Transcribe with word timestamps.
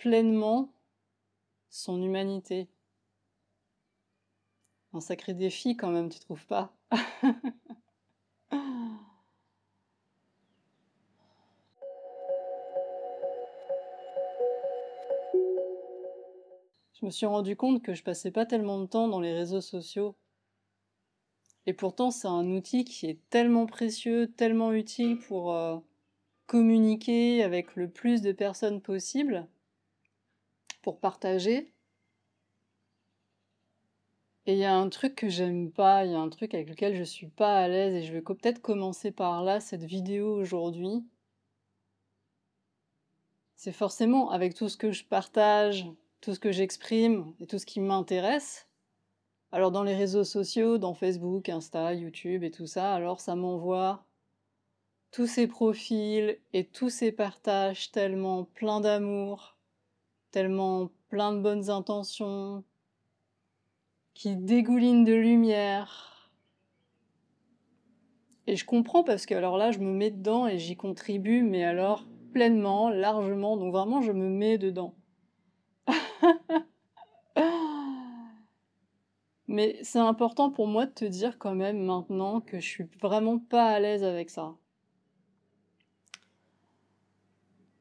pleinement 0.00 0.72
son 1.68 2.02
humanité. 2.02 2.68
Un 4.94 5.00
sacré 5.00 5.34
défi 5.34 5.76
quand 5.76 5.90
même, 5.90 6.08
tu 6.08 6.18
trouves 6.20 6.46
pas? 6.46 6.72
Je 16.94 17.06
me 17.06 17.10
suis 17.10 17.26
rendu 17.26 17.54
compte 17.56 17.82
que 17.82 17.94
je 17.94 18.02
passais 18.02 18.30
pas 18.30 18.46
tellement 18.46 18.78
de 18.80 18.86
temps 18.86 19.08
dans 19.08 19.20
les 19.20 19.32
réseaux 19.32 19.60
sociaux. 19.62 20.16
Et 21.66 21.72
pourtant, 21.74 22.10
c'est 22.10 22.28
un 22.28 22.46
outil 22.50 22.84
qui 22.84 23.06
est 23.06 23.20
tellement 23.28 23.66
précieux, 23.66 24.32
tellement 24.32 24.72
utile 24.72 25.18
pour 25.18 25.54
euh, 25.54 25.78
communiquer 26.46 27.42
avec 27.42 27.76
le 27.76 27.90
plus 27.90 28.22
de 28.22 28.32
personnes 28.32 28.80
possible 28.80 29.46
pour 30.82 31.00
partager. 31.00 31.72
Et 34.46 34.54
il 34.54 34.58
y 34.58 34.64
a 34.64 34.74
un 34.74 34.88
truc 34.88 35.14
que 35.14 35.28
j'aime 35.28 35.70
pas, 35.70 36.04
il 36.04 36.12
y 36.12 36.14
a 36.14 36.20
un 36.20 36.28
truc 36.28 36.54
avec 36.54 36.68
lequel 36.68 36.96
je 36.96 37.04
suis 37.04 37.28
pas 37.28 37.58
à 37.58 37.68
l'aise 37.68 37.94
et 37.94 38.02
je 38.02 38.12
vais 38.12 38.22
peut-être 38.22 38.62
commencer 38.62 39.10
par 39.10 39.42
là 39.44 39.60
cette 39.60 39.84
vidéo 39.84 40.34
aujourd'hui. 40.34 41.04
C'est 43.56 43.72
forcément 43.72 44.30
avec 44.30 44.54
tout 44.54 44.68
ce 44.68 44.78
que 44.78 44.92
je 44.92 45.04
partage, 45.04 45.86
tout 46.20 46.34
ce 46.34 46.40
que 46.40 46.52
j'exprime 46.52 47.34
et 47.40 47.46
tout 47.46 47.58
ce 47.58 47.66
qui 47.66 47.80
m'intéresse. 47.80 48.66
Alors 49.52 49.70
dans 49.70 49.82
les 49.82 49.94
réseaux 49.94 50.24
sociaux, 50.24 50.78
dans 50.78 50.94
Facebook, 50.94 51.48
Insta, 51.48 51.92
YouTube 51.94 52.42
et 52.42 52.50
tout 52.50 52.66
ça, 52.66 52.94
alors 52.94 53.20
ça 53.20 53.36
m'envoie 53.36 54.06
tous 55.10 55.26
ces 55.26 55.46
profils 55.46 56.38
et 56.52 56.64
tous 56.64 56.88
ces 56.88 57.12
partages 57.12 57.90
tellement 57.90 58.44
pleins 58.44 58.80
d'amour, 58.80 59.56
tellement 60.30 60.90
plein 61.08 61.32
de 61.32 61.40
bonnes 61.40 61.70
intentions, 61.70 62.64
qui 64.14 64.36
dégoulinent 64.36 65.04
de 65.04 65.14
lumière. 65.14 66.30
Et 68.46 68.56
je 68.56 68.64
comprends 68.64 69.04
parce 69.04 69.26
que 69.26 69.34
alors 69.34 69.56
là, 69.56 69.70
je 69.70 69.78
me 69.78 69.92
mets 69.92 70.10
dedans 70.10 70.46
et 70.46 70.58
j'y 70.58 70.76
contribue, 70.76 71.42
mais 71.42 71.64
alors 71.64 72.04
pleinement, 72.32 72.90
largement, 72.90 73.56
donc 73.56 73.72
vraiment, 73.72 74.02
je 74.02 74.12
me 74.12 74.28
mets 74.28 74.58
dedans. 74.58 74.94
mais 79.48 79.78
c'est 79.82 79.98
important 79.98 80.50
pour 80.50 80.66
moi 80.66 80.86
de 80.86 80.92
te 80.92 81.04
dire 81.04 81.38
quand 81.38 81.54
même 81.54 81.84
maintenant 81.84 82.40
que 82.40 82.60
je 82.60 82.66
suis 82.66 82.84
vraiment 83.00 83.38
pas 83.38 83.68
à 83.68 83.80
l'aise 83.80 84.04
avec 84.04 84.30
ça. 84.30 84.54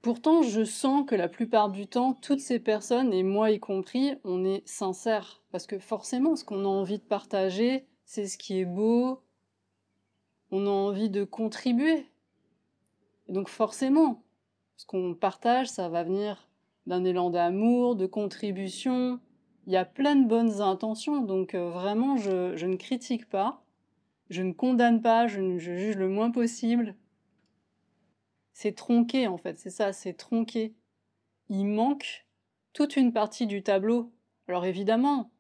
Pourtant, 0.02 0.44
je 0.44 0.64
sens 0.64 1.06
que 1.06 1.16
la 1.16 1.28
plupart 1.28 1.70
du 1.70 1.86
temps, 1.86 2.14
toutes 2.14 2.40
ces 2.40 2.60
personnes, 2.60 3.14
et 3.14 3.24
moi 3.24 3.52
y 3.52 3.60
compris, 3.60 4.14
on 4.24 4.46
est 4.46 4.66
sincère. 4.66 5.42
Parce 5.52 5.68
que 5.68 5.78
forcément, 5.78 6.38
ce 6.38 6.46
qu'on 6.46 6.64
a 6.64 6.68
envie 6.68 7.00
de 7.00 7.04
partager, 7.04 7.86
c'est 8.06 8.26
ce 8.26 8.38
qui 8.38 8.60
est 8.60 8.66
beau. 8.66 9.22
On 10.52 10.66
a 10.66 10.70
envie 10.70 11.10
de 11.10 11.26
contribuer. 11.26 12.06
Et 13.28 13.34
donc 13.34 13.50
forcément, 13.50 14.24
ce 14.78 14.86
qu'on 14.86 15.14
partage, 15.14 15.68
ça 15.68 15.90
va 15.90 16.04
venir 16.04 16.50
d'un 16.88 17.04
élan 17.04 17.30
d'amour, 17.30 17.98
de 17.98 18.06
contribution. 18.06 19.20
Il 19.68 19.74
y 19.74 19.78
a 19.78 19.86
plein 19.86 20.16
de 20.16 20.28
bonnes 20.28 20.62
intentions, 20.62 21.22
donc 21.22 21.54
euh, 21.54 21.70
vraiment, 21.70 22.16
je, 22.16 22.66
ne 22.66 22.76
critique 22.78 23.30
pas, 23.30 23.64
je 24.30 24.42
ne 24.42 24.54
condamne 24.54 25.02
pas, 25.02 25.28
je 25.28 25.58
juge 25.58 25.98
le 25.98 26.08
moins 26.08 26.32
possible. 26.32 26.96
C'est 28.62 28.76
tronqué 28.76 29.26
en 29.26 29.38
fait, 29.38 29.58
c'est 29.58 29.70
ça, 29.70 29.94
c'est 29.94 30.12
tronqué. 30.12 30.74
Il 31.48 31.64
manque 31.64 32.26
toute 32.74 32.98
une 32.98 33.14
partie 33.14 33.48
du 33.48 33.64
tableau. 33.64 34.12
Alors 34.50 34.66
évidemment, 34.66 35.32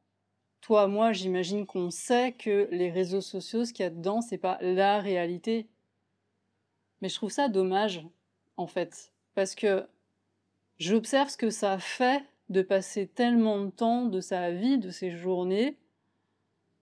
toi, 0.61 0.87
moi, 0.87 1.11
j'imagine 1.11 1.65
qu'on 1.65 1.91
sait 1.91 2.31
que 2.31 2.69
les 2.71 2.89
réseaux 2.89 3.19
sociaux, 3.19 3.65
ce 3.65 3.73
qu'il 3.73 3.83
y 3.83 3.87
a 3.87 3.89
dedans, 3.89 4.21
c'est 4.21 4.37
pas 4.37 4.57
la 4.61 5.01
réalité. 5.01 5.67
Mais 7.01 7.09
je 7.09 7.15
trouve 7.15 7.29
ça 7.29 7.49
dommage, 7.49 8.07
en 8.55 8.67
fait, 8.67 9.11
parce 9.35 9.53
que 9.53 9.85
j'observe 10.77 11.27
ce 11.27 11.35
que 11.35 11.49
ça 11.49 11.77
fait 11.77 12.23
de 12.47 12.61
passer 12.61 13.05
tellement 13.05 13.65
de 13.65 13.69
temps 13.69 14.05
de 14.05 14.21
sa 14.21 14.51
vie, 14.51 14.77
de 14.77 14.91
ses 14.91 15.11
journées, 15.11 15.77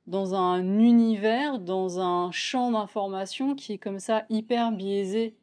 dans 0.06 0.36
un 0.36 0.78
univers, 0.78 1.58
dans 1.58 2.00
un 2.00 2.30
champ 2.30 2.74
d'information 2.74 3.56
qui 3.56 3.74
est 3.74 3.80
comme 3.80 4.00
ça 4.00 4.28
hyper 4.30 4.72
biaisé. 4.72 5.36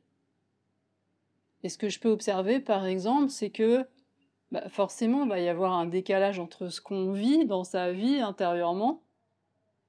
Et 1.64 1.70
ce 1.70 1.78
que 1.78 1.88
je 1.88 1.98
peux 1.98 2.10
observer, 2.10 2.60
par 2.60 2.84
exemple, 2.84 3.30
c'est 3.30 3.50
que 3.50 3.86
bah, 4.52 4.69
forcément, 4.69 5.25
il 5.25 5.30
va 5.30 5.41
y 5.41 5.48
avoir 5.48 5.72
un 5.72 5.86
décalage 5.86 6.38
entre 6.38 6.69
ce 6.69 6.80
qu'on 6.80 7.10
vit 7.12 7.47
dans 7.47 7.64
sa 7.64 7.91
vie 7.91 8.20
intérieurement, 8.20 9.02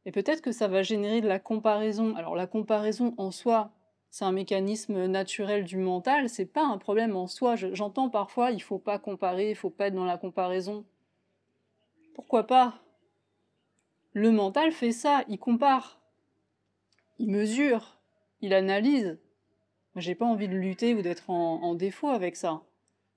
et 0.06 0.12
peut-être 0.12 0.42
que 0.42 0.54
ça 0.54 0.68
va 0.68 0.84
générer 0.84 1.20
de 1.20 1.28
la 1.28 1.40
comparaison. 1.40 2.16
Alors 2.16 2.36
la 2.36 2.48
comparaison 2.48 3.14
en 3.18 3.30
soi, 3.30 3.72
c'est 4.10 4.24
un 4.24 4.32
mécanisme 4.32 5.06
naturel 5.08 5.66
du 5.66 5.78
mental, 5.78 6.30
c'est 6.30 6.46
pas 6.46 6.64
un 6.64 6.78
problème 6.78 7.18
en 7.18 7.28
soi. 7.28 7.56
J'entends 7.56 8.10
parfois, 8.10 8.52
il 8.52 8.62
faut 8.62 8.80
pas 8.80 8.98
comparer, 8.98 9.50
il 9.50 9.56
faut 9.56 9.70
pas 9.70 9.88
être 9.88 9.96
dans 9.96 10.06
la 10.06 10.18
comparaison. 10.18 10.86
Pourquoi 12.14 12.48
pas? 12.48 12.76
Le 14.14 14.32
mental 14.32 14.72
fait 14.72 14.94
ça, 14.94 15.26
il 15.28 15.40
compare, 15.40 16.00
il 17.20 17.30
mesure, 17.30 17.98
il 18.40 18.54
analyse, 18.54 19.20
j'ai 19.96 20.16
pas 20.16 20.26
envie 20.26 20.48
de 20.48 20.56
lutter 20.56 20.94
ou 20.94 21.02
d'être 21.02 21.30
en, 21.30 21.76
défaut 21.76 22.10
avec 22.10 22.36
ça. 22.36 22.62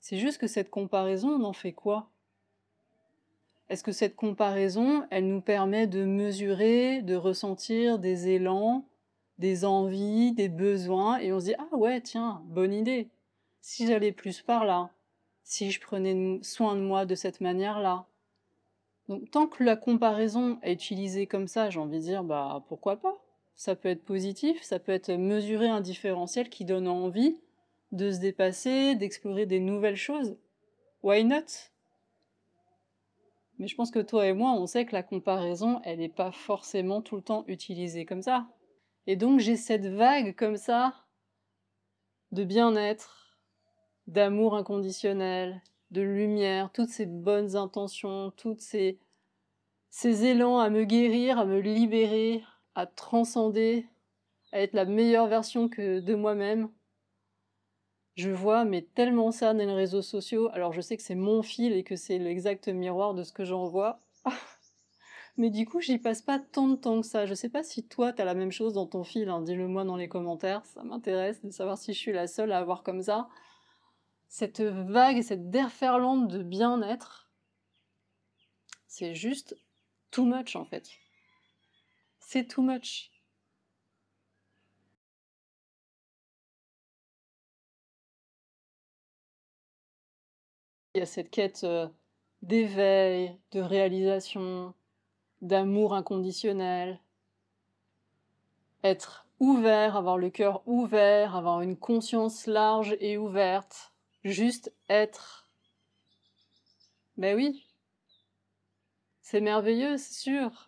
C'est 0.01 0.19
juste 0.19 0.39
que 0.39 0.47
cette 0.47 0.71
comparaison, 0.71 1.31
on 1.31 1.45
en 1.45 1.53
fait 1.53 1.73
quoi? 1.73 2.11
Est-ce 3.69 3.83
que 3.83 3.93
cette 3.93 4.17
comparaison, 4.17 5.05
elle 5.11 5.27
nous 5.27 5.41
permet 5.41 5.87
de 5.87 6.05
mesurer, 6.05 7.03
de 7.03 7.17
ressentir 7.17 7.99
des 7.99 8.29
élans, 8.29 8.87
des 9.39 9.65
envies, 9.65 10.33
des 10.33 10.49
besoins, 10.49 11.19
et 11.19 11.33
on 11.33 11.41
se 11.41 11.47
dit 11.47 11.55
ah 11.59 11.77
ouais 11.77 12.01
tiens, 12.01 12.43
bonne 12.47 12.73
idée. 12.73 13.09
Si 13.61 13.87
j'allais 13.87 14.13
plus 14.13 14.41
par 14.41 14.65
là, 14.65 14.91
si 15.43 15.71
je 15.71 15.81
prenais 15.81 16.39
soin 16.43 16.77
de 16.77 16.81
moi 16.81 17.05
de 17.05 17.15
cette 17.15 17.41
manière-là. 17.41 18.07
Donc 19.09 19.31
tant 19.31 19.47
que 19.47 19.65
la 19.65 19.77
comparaison 19.77 20.59
est 20.63 20.73
utilisée 20.73 21.27
comme 21.27 21.49
ça, 21.49 21.71
j'ai 21.71 21.81
envie 21.81 21.99
de 21.99 22.03
dire 22.03 22.25
bah 22.25 22.63
pourquoi 22.69 22.97
pas? 22.97 23.17
Ça 23.59 23.75
peut 23.75 23.89
être 23.89 24.05
positif, 24.05 24.63
ça 24.63 24.79
peut 24.79 24.93
être 24.93 25.11
mesurer 25.11 25.69
un 25.69 25.81
différentiel 25.81 26.49
qui 26.49 26.65
donne 26.65 26.87
envie 26.87 27.37
de 27.91 28.13
se 28.13 28.21
dépasser, 28.21 28.95
d'explorer 28.95 29.47
des 29.47 29.59
nouvelles 29.59 29.97
choses. 29.97 30.37
Why 31.03 31.25
not? 31.25 31.73
Mais 33.59 33.67
je 33.67 33.75
pense 33.75 33.91
que 33.91 33.99
toi 33.99 34.29
et 34.29 34.33
moi, 34.33 34.53
on 34.53 34.67
sait 34.69 34.87
que 34.87 34.93
la 34.93 35.03
comparaison, 35.03 35.81
elle 35.83 35.99
n'est 35.99 36.09
pas 36.09 36.31
forcément 36.31 37.03
tout 37.03 37.17
le 37.17 37.23
temps 37.23 37.43
utilisée 37.49 38.05
comme 38.07 38.23
ça. 38.23 38.47
Et 39.09 39.17
donc 39.17 39.41
j'ai 39.41 39.57
cette 39.57 39.87
vague 39.87 40.37
comme 40.37 40.57
ça 40.57 40.95
de 42.31 42.45
bien-être, 42.45 43.41
d'amour 44.07 44.55
inconditionnel, 44.55 45.61
de 45.91 46.03
lumière, 46.03 46.71
toutes 46.71 46.91
ces 46.91 47.07
bonnes 47.07 47.57
intentions, 47.57 48.31
toutes 48.37 48.61
ces, 48.61 49.01
ces 49.91 50.27
élans 50.27 50.61
à 50.61 50.71
me 50.71 50.85
guérir, 50.85 51.41
à 51.41 51.45
me 51.45 51.59
libérer, 51.59 52.45
à 52.79 52.87
transcender, 52.87 53.89
à 54.53 54.61
être 54.61 54.73
la 54.73 54.85
meilleure 54.85 55.27
version 55.27 55.69
que 55.69 55.99
de 55.99 56.15
moi-même. 56.15 56.71
Je 58.15 58.31
vois 58.31 58.65
mais 58.65 58.83
tellement 58.83 59.33
ça 59.33 59.53
dans 59.53 59.59
les 59.59 59.73
réseaux 59.73 60.01
sociaux. 60.01 60.49
Alors 60.53 60.73
je 60.73 60.81
sais 60.81 60.97
que 60.97 61.03
c'est 61.03 61.17
mon 61.17 61.43
fil 61.43 61.73
et 61.73 61.83
que 61.83 61.97
c'est 61.97 62.19
l'exact 62.19 62.69
miroir 62.69 63.15
de 63.15 63.25
ce 63.25 63.33
que 63.33 63.45
j'en 63.45 63.65
vois. 63.65 64.01
mais 65.37 65.51
du 65.51 65.67
coup, 65.67 65.81
j'y 65.81 65.99
passe 65.99 66.23
pas 66.23 66.39
tant 66.39 66.69
de 66.69 66.77
temps 66.77 67.01
que 67.01 67.07
ça. 67.07 67.27
Je 67.27 67.35
sais 67.35 67.49
pas 67.49 67.65
si 67.65 67.85
toi, 67.85 68.13
tu 68.13 68.23
as 68.23 68.25
la 68.25 68.35
même 68.35 68.53
chose 68.53 68.75
dans 68.75 68.87
ton 68.87 69.03
fil. 69.03 69.29
Hein. 69.29 69.43
Dis-le 69.43 69.67
moi 69.67 69.83
dans 69.83 69.97
les 69.97 70.09
commentaires. 70.09 70.65
Ça 70.65 70.85
m'intéresse 70.85 71.45
de 71.45 71.51
savoir 71.51 71.79
si 71.79 71.93
je 71.93 71.99
suis 71.99 72.13
la 72.13 72.29
seule 72.29 72.53
à 72.53 72.59
avoir 72.59 72.85
comme 72.85 73.03
ça. 73.03 73.29
Cette 74.29 74.61
vague, 74.61 75.21
cette 75.23 75.51
déferlante 75.51 76.29
de 76.29 76.45
bien-être, 76.45 77.29
c'est 78.87 79.17
juste 79.17 79.57
too 80.13 80.25
much 80.25 80.55
en 80.55 80.65
fait 80.65 80.89
c'est 82.31 82.45
too 82.45 82.61
much. 82.61 83.11
Il 90.93 90.99
y 90.99 91.03
a 91.03 91.07
cette 91.07 91.31
quête 91.31 91.65
euh, 91.65 91.89
d'éveil, 92.43 93.35
de 93.53 93.61
réalisation, 93.61 94.75
d'amour 95.41 95.95
inconditionnel. 95.95 97.01
Être 98.85 99.27
ouvert, 99.41 99.97
avoir 99.97 100.19
le 100.19 100.29
cœur 100.29 100.63
ouvert, 100.67 101.35
avoir 101.35 101.63
une 101.63 101.79
conscience 101.79 102.47
large 102.47 102.95
et 103.01 103.17
ouverte. 103.17 103.95
Juste 104.23 104.71
être. 104.91 105.49
Ben 107.17 107.35
oui. 107.35 107.65
C'est 109.23 109.41
merveilleux, 109.41 109.97
c'est 109.97 110.13
sûr. 110.13 110.68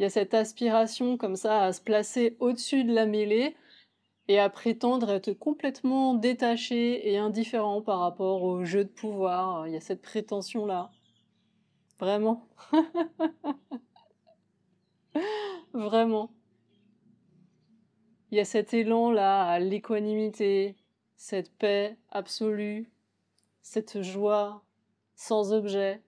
Il 0.00 0.04
y 0.04 0.06
a 0.06 0.08
cette 0.08 0.32
aspiration 0.32 1.18
comme 1.18 1.36
ça 1.36 1.62
à 1.62 1.74
se 1.74 1.82
placer 1.82 2.34
au-dessus 2.40 2.84
de 2.84 2.94
la 2.94 3.04
mêlée 3.04 3.54
et 4.28 4.38
à 4.38 4.48
prétendre 4.48 5.10
être 5.10 5.34
complètement 5.34 6.14
détaché 6.14 7.12
et 7.12 7.18
indifférent 7.18 7.82
par 7.82 7.98
rapport 7.98 8.42
au 8.42 8.64
jeu 8.64 8.84
de 8.84 8.88
pouvoir. 8.88 9.68
Il 9.68 9.74
y 9.74 9.76
a 9.76 9.80
cette 9.82 10.00
prétention-là. 10.00 10.90
Vraiment. 11.98 12.48
Vraiment. 15.74 16.32
Il 18.30 18.38
y 18.38 18.40
a 18.40 18.46
cet 18.46 18.72
élan-là 18.72 19.44
à 19.44 19.58
l'équanimité, 19.58 20.76
cette 21.16 21.52
paix 21.58 21.98
absolue, 22.08 22.90
cette 23.60 24.00
joie 24.00 24.64
sans 25.14 25.52
objet, 25.52 26.00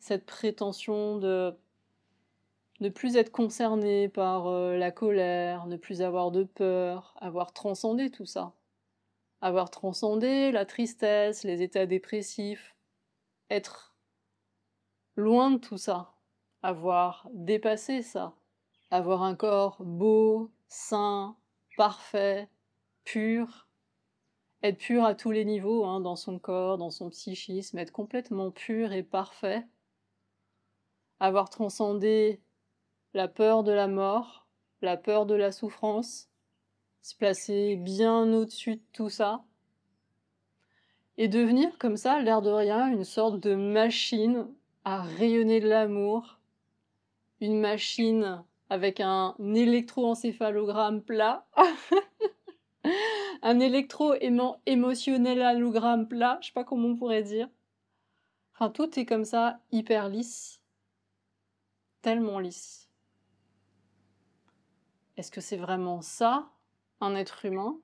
cette 0.00 0.26
prétention 0.26 1.16
de 1.16 1.54
ne 2.80 2.88
plus 2.88 3.16
être 3.16 3.30
concerné 3.30 4.08
par 4.08 4.46
euh, 4.48 4.76
la 4.76 4.90
colère, 4.90 5.66
ne 5.66 5.76
plus 5.76 6.02
avoir 6.02 6.30
de 6.30 6.44
peur, 6.44 7.14
avoir 7.20 7.52
transcendé 7.52 8.10
tout 8.10 8.26
ça, 8.26 8.54
avoir 9.42 9.70
transcendé 9.70 10.50
la 10.50 10.64
tristesse, 10.64 11.44
les 11.44 11.62
états 11.62 11.86
dépressifs, 11.86 12.74
être 13.50 13.94
loin 15.16 15.50
de 15.50 15.58
tout 15.58 15.78
ça, 15.78 16.14
avoir 16.62 17.28
dépassé 17.32 18.02
ça, 18.02 18.34
avoir 18.90 19.22
un 19.22 19.34
corps 19.34 19.76
beau, 19.80 20.50
sain, 20.68 21.36
parfait, 21.76 22.48
pur, 23.04 23.68
être 24.62 24.78
pur 24.78 25.04
à 25.04 25.14
tous 25.14 25.30
les 25.30 25.44
niveaux, 25.44 25.84
hein, 25.84 26.00
dans 26.00 26.16
son 26.16 26.38
corps, 26.38 26.78
dans 26.78 26.90
son 26.90 27.10
psychisme, 27.10 27.78
être 27.78 27.92
complètement 27.92 28.50
pur 28.50 28.92
et 28.92 29.02
parfait, 29.02 29.66
avoir 31.18 31.50
transcendé 31.50 32.40
la 33.14 33.28
peur 33.28 33.64
de 33.64 33.72
la 33.72 33.88
mort, 33.88 34.46
la 34.82 34.96
peur 34.96 35.26
de 35.26 35.34
la 35.34 35.52
souffrance, 35.52 36.28
se 37.02 37.14
placer 37.16 37.76
bien 37.76 38.32
au-dessus 38.32 38.76
de 38.76 38.82
tout 38.92 39.10
ça, 39.10 39.44
et 41.16 41.28
devenir 41.28 41.76
comme 41.78 41.96
ça, 41.96 42.20
l'air 42.20 42.40
de 42.40 42.50
rien, 42.50 42.88
une 42.88 43.04
sorte 43.04 43.40
de 43.40 43.54
machine 43.54 44.46
à 44.84 45.02
rayonner 45.02 45.60
de 45.60 45.68
l'amour, 45.68 46.38
une 47.40 47.60
machine 47.60 48.42
avec 48.70 49.00
un 49.00 49.34
électroencéphalogramme 49.38 51.02
plat, 51.02 51.46
un 53.42 53.60
électro-émotionnel 53.60 55.42
allogramme 55.42 56.06
plat, 56.08 56.38
je 56.40 56.48
sais 56.48 56.52
pas 56.52 56.64
comment 56.64 56.88
on 56.88 56.96
pourrait 56.96 57.22
dire. 57.22 57.48
Enfin, 58.54 58.70
tout 58.70 58.98
est 58.98 59.06
comme 59.06 59.24
ça, 59.24 59.58
hyper 59.72 60.08
lisse, 60.08 60.60
tellement 62.02 62.38
lisse. 62.38 62.89
Est-ce 65.20 65.30
que 65.30 65.42
c'est 65.42 65.58
vraiment 65.58 66.00
ça, 66.00 66.48
un 67.02 67.14
être 67.14 67.44
humain? 67.44 67.78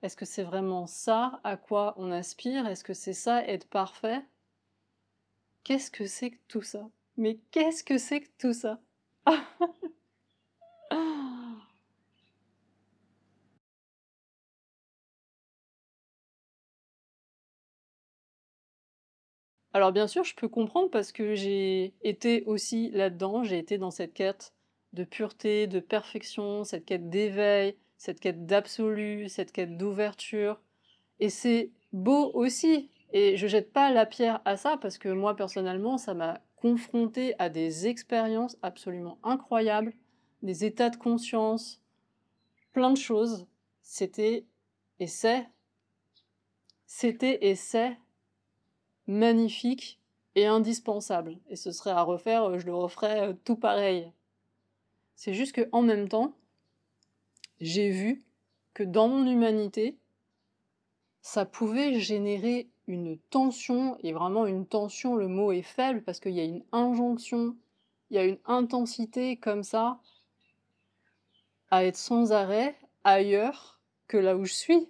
Est-ce 0.00 0.16
que 0.16 0.24
c'est 0.24 0.42
vraiment 0.42 0.86
ça 0.86 1.38
à 1.44 1.58
quoi 1.58 1.92
on 1.98 2.10
aspire? 2.10 2.66
Est-ce 2.66 2.82
que 2.82 2.94
c'est 2.94 3.12
ça 3.12 3.46
être 3.46 3.68
parfait? 3.68 4.24
Qu'est-ce 5.64 5.90
que 5.90 6.06
c'est 6.06 6.30
que 6.30 6.38
tout 6.48 6.62
ça? 6.62 6.88
Mais 7.18 7.40
qu'est-ce 7.50 7.84
que 7.84 7.98
c'est 7.98 8.22
que 8.22 8.30
tout 8.38 8.54
ça? 8.54 8.80
Alors 19.74 19.92
bien 19.92 20.06
sûr, 20.06 20.24
je 20.24 20.34
peux 20.34 20.48
comprendre 20.48 20.88
parce 20.88 21.12
que 21.12 21.34
j'ai 21.34 21.92
été 22.00 22.44
aussi 22.44 22.90
là-dedans, 22.92 23.44
j'ai 23.44 23.58
été 23.58 23.76
dans 23.76 23.90
cette 23.90 24.14
quête 24.14 24.54
de 24.94 25.04
pureté, 25.04 25.66
de 25.66 25.80
perfection, 25.80 26.64
cette 26.64 26.84
quête 26.84 27.10
d'éveil, 27.10 27.76
cette 27.98 28.20
quête 28.20 28.46
d'absolu, 28.46 29.28
cette 29.28 29.52
quête 29.52 29.76
d'ouverture. 29.76 30.60
Et 31.20 31.28
c'est 31.28 31.70
beau 31.92 32.30
aussi. 32.34 32.90
Et 33.12 33.36
je 33.36 33.46
jette 33.46 33.72
pas 33.72 33.92
la 33.92 34.06
pierre 34.06 34.40
à 34.44 34.56
ça 34.56 34.76
parce 34.76 34.98
que 34.98 35.08
moi 35.08 35.36
personnellement, 35.36 35.98
ça 35.98 36.14
m'a 36.14 36.40
confronté 36.56 37.34
à 37.38 37.48
des 37.48 37.86
expériences 37.86 38.56
absolument 38.62 39.18
incroyables, 39.22 39.92
des 40.42 40.64
états 40.64 40.90
de 40.90 40.96
conscience, 40.96 41.82
plein 42.72 42.90
de 42.90 42.96
choses. 42.96 43.46
C'était 43.82 44.46
et 45.00 45.06
c'est, 45.06 45.46
c'était 46.86 47.46
et 47.46 47.54
c'est 47.54 47.96
magnifique 49.06 50.00
et 50.34 50.46
indispensable. 50.46 51.38
Et 51.48 51.56
ce 51.56 51.72
serait 51.72 51.90
à 51.90 52.02
refaire, 52.02 52.58
je 52.58 52.66
le 52.66 52.74
referais 52.74 53.28
euh, 53.28 53.32
tout 53.44 53.56
pareil. 53.56 54.12
C'est 55.16 55.34
juste 55.34 55.52
que 55.52 55.68
en 55.72 55.82
même 55.82 56.08
temps, 56.08 56.34
j'ai 57.60 57.90
vu 57.90 58.22
que 58.74 58.82
dans 58.82 59.08
mon 59.08 59.26
humanité, 59.26 59.96
ça 61.22 61.46
pouvait 61.46 62.00
générer 62.00 62.68
une 62.86 63.18
tension, 63.30 63.96
et 64.00 64.12
vraiment 64.12 64.46
une 64.46 64.66
tension, 64.66 65.16
le 65.16 65.28
mot 65.28 65.52
est 65.52 65.62
faible 65.62 66.02
parce 66.02 66.20
qu'il 66.20 66.32
y 66.32 66.40
a 66.40 66.44
une 66.44 66.64
injonction, 66.72 67.56
il 68.10 68.16
y 68.16 68.18
a 68.18 68.24
une 68.24 68.38
intensité 68.44 69.36
comme 69.36 69.62
ça, 69.62 70.00
à 71.70 71.84
être 71.84 71.96
sans 71.96 72.32
arrêt 72.32 72.76
ailleurs 73.04 73.80
que 74.06 74.16
là 74.16 74.36
où 74.36 74.44
je 74.44 74.52
suis. 74.52 74.88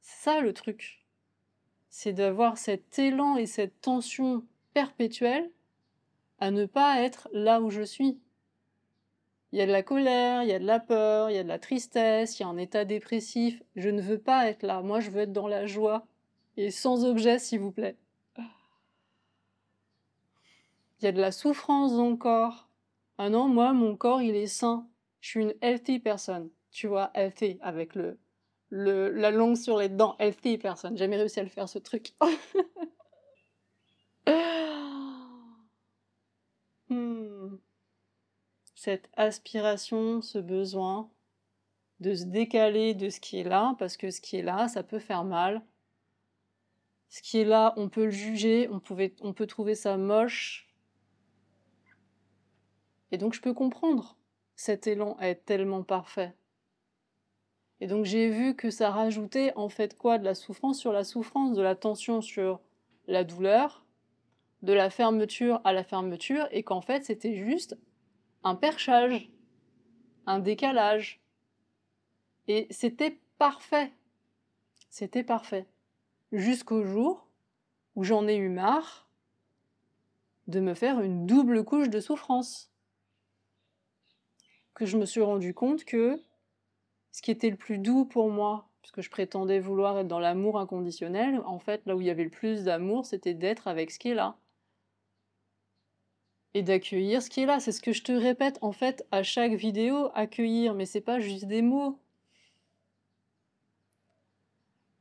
C'est 0.00 0.24
ça 0.24 0.40
le 0.40 0.52
truc. 0.52 1.04
C'est 1.90 2.12
d'avoir 2.12 2.56
cet 2.56 2.98
élan 2.98 3.36
et 3.36 3.46
cette 3.46 3.80
tension 3.80 4.44
perpétuelle 4.74 5.50
à 6.38 6.50
ne 6.50 6.66
pas 6.66 7.02
être 7.02 7.28
là 7.32 7.60
où 7.60 7.70
je 7.70 7.82
suis. 7.82 8.20
Il 9.52 9.58
y 9.58 9.62
a 9.62 9.66
de 9.66 9.72
la 9.72 9.82
colère, 9.82 10.42
il 10.42 10.48
y 10.48 10.52
a 10.52 10.58
de 10.58 10.66
la 10.66 10.78
peur, 10.78 11.30
il 11.30 11.36
y 11.36 11.38
a 11.38 11.42
de 11.42 11.48
la 11.48 11.58
tristesse, 11.58 12.38
il 12.38 12.42
y 12.42 12.44
a 12.44 12.48
un 12.48 12.58
état 12.58 12.84
dépressif. 12.84 13.62
Je 13.76 13.88
ne 13.88 14.02
veux 14.02 14.18
pas 14.18 14.48
être 14.48 14.62
là. 14.62 14.82
Moi, 14.82 15.00
je 15.00 15.10
veux 15.10 15.22
être 15.22 15.32
dans 15.32 15.48
la 15.48 15.66
joie. 15.66 16.06
Et 16.56 16.70
sans 16.70 17.04
objet, 17.04 17.38
s'il 17.38 17.60
vous 17.60 17.72
plaît. 17.72 17.96
Il 21.00 21.04
y 21.04 21.08
a 21.08 21.12
de 21.12 21.20
la 21.20 21.32
souffrance 21.32 21.96
dans 21.96 22.10
le 22.10 22.16
corps. 22.16 22.68
Ah 23.16 23.30
non, 23.30 23.48
moi, 23.48 23.72
mon 23.72 23.96
corps, 23.96 24.20
il 24.20 24.34
est 24.34 24.48
sain. 24.48 24.86
Je 25.20 25.30
suis 25.30 25.40
une 25.40 25.54
healthy 25.62 25.98
personne. 25.98 26.50
Tu 26.70 26.86
vois, 26.86 27.10
healthy, 27.14 27.58
avec 27.62 27.94
le, 27.94 28.18
le, 28.68 29.10
la 29.10 29.30
langue 29.30 29.56
sur 29.56 29.78
les 29.78 29.88
dents. 29.88 30.16
Healthy 30.18 30.58
personne. 30.58 30.98
Jamais 30.98 31.16
réussi 31.16 31.40
à 31.40 31.44
le 31.44 31.48
faire, 31.48 31.68
ce 31.68 31.78
truc. 31.78 32.12
cette 38.78 39.10
aspiration, 39.16 40.22
ce 40.22 40.38
besoin 40.38 41.10
de 41.98 42.14
se 42.14 42.26
décaler 42.26 42.94
de 42.94 43.10
ce 43.10 43.18
qui 43.18 43.40
est 43.40 43.42
là, 43.42 43.74
parce 43.76 43.96
que 43.96 44.12
ce 44.12 44.20
qui 44.20 44.36
est 44.36 44.42
là, 44.42 44.68
ça 44.68 44.84
peut 44.84 45.00
faire 45.00 45.24
mal. 45.24 45.62
Ce 47.08 47.20
qui 47.20 47.38
est 47.38 47.44
là, 47.44 47.74
on 47.76 47.88
peut 47.88 48.04
le 48.04 48.12
juger, 48.12 48.68
on, 48.70 48.78
pouvait, 48.78 49.16
on 49.20 49.32
peut 49.32 49.48
trouver 49.48 49.74
ça 49.74 49.96
moche. 49.96 50.72
Et 53.10 53.18
donc 53.18 53.34
je 53.34 53.40
peux 53.40 53.52
comprendre 53.52 54.16
cet 54.54 54.86
élan 54.86 55.18
être 55.18 55.44
tellement 55.44 55.82
parfait. 55.82 56.36
Et 57.80 57.88
donc 57.88 58.04
j'ai 58.04 58.30
vu 58.30 58.54
que 58.54 58.70
ça 58.70 58.90
rajoutait 58.90 59.52
en 59.56 59.68
fait 59.68 59.98
quoi? 59.98 60.18
De 60.18 60.24
la 60.24 60.36
souffrance 60.36 60.78
sur 60.78 60.92
la 60.92 61.02
souffrance, 61.02 61.56
de 61.56 61.62
la 61.62 61.74
tension 61.74 62.20
sur 62.20 62.60
la 63.08 63.24
douleur, 63.24 63.84
de 64.62 64.72
la 64.72 64.88
fermeture 64.88 65.60
à 65.64 65.72
la 65.72 65.82
fermeture, 65.82 66.46
et 66.52 66.62
qu'en 66.62 66.80
fait 66.80 67.04
c'était 67.04 67.34
juste 67.34 67.76
un 68.48 68.54
perchage, 68.54 69.28
un 70.26 70.38
décalage. 70.38 71.20
Et 72.48 72.66
c'était 72.70 73.18
parfait. 73.36 73.92
C'était 74.88 75.22
parfait. 75.22 75.66
Jusqu'au 76.32 76.82
jour 76.82 77.26
où 77.94 78.04
j'en 78.04 78.26
ai 78.26 78.36
eu 78.36 78.48
marre 78.48 79.06
de 80.46 80.60
me 80.60 80.72
faire 80.72 81.00
une 81.00 81.26
double 81.26 81.62
couche 81.62 81.90
de 81.90 82.00
souffrance. 82.00 82.70
Que 84.72 84.86
je 84.86 84.96
me 84.96 85.04
suis 85.04 85.20
rendu 85.20 85.52
compte 85.52 85.84
que 85.84 86.18
ce 87.12 87.20
qui 87.20 87.30
était 87.30 87.50
le 87.50 87.56
plus 87.56 87.76
doux 87.76 88.06
pour 88.06 88.30
moi, 88.30 88.70
puisque 88.80 89.02
je 89.02 89.10
prétendais 89.10 89.60
vouloir 89.60 89.98
être 89.98 90.08
dans 90.08 90.20
l'amour 90.20 90.58
inconditionnel, 90.58 91.42
en 91.44 91.58
fait, 91.58 91.84
là 91.84 91.94
où 91.94 92.00
il 92.00 92.06
y 92.06 92.10
avait 92.10 92.24
le 92.24 92.30
plus 92.30 92.64
d'amour, 92.64 93.04
c'était 93.04 93.34
d'être 93.34 93.68
avec 93.68 93.90
ce 93.90 93.98
qui 93.98 94.08
est 94.08 94.14
là 94.14 94.38
et 96.54 96.62
d'accueillir 96.62 97.22
ce 97.22 97.30
qui 97.30 97.42
est 97.42 97.46
là. 97.46 97.60
C'est 97.60 97.72
ce 97.72 97.80
que 97.80 97.92
je 97.92 98.02
te 98.02 98.12
répète 98.12 98.58
en 98.62 98.72
fait 98.72 99.06
à 99.10 99.22
chaque 99.22 99.52
vidéo, 99.52 100.10
accueillir, 100.14 100.74
mais 100.74 100.86
c'est 100.86 101.00
pas 101.00 101.20
juste 101.20 101.46
des 101.46 101.62
mots. 101.62 101.98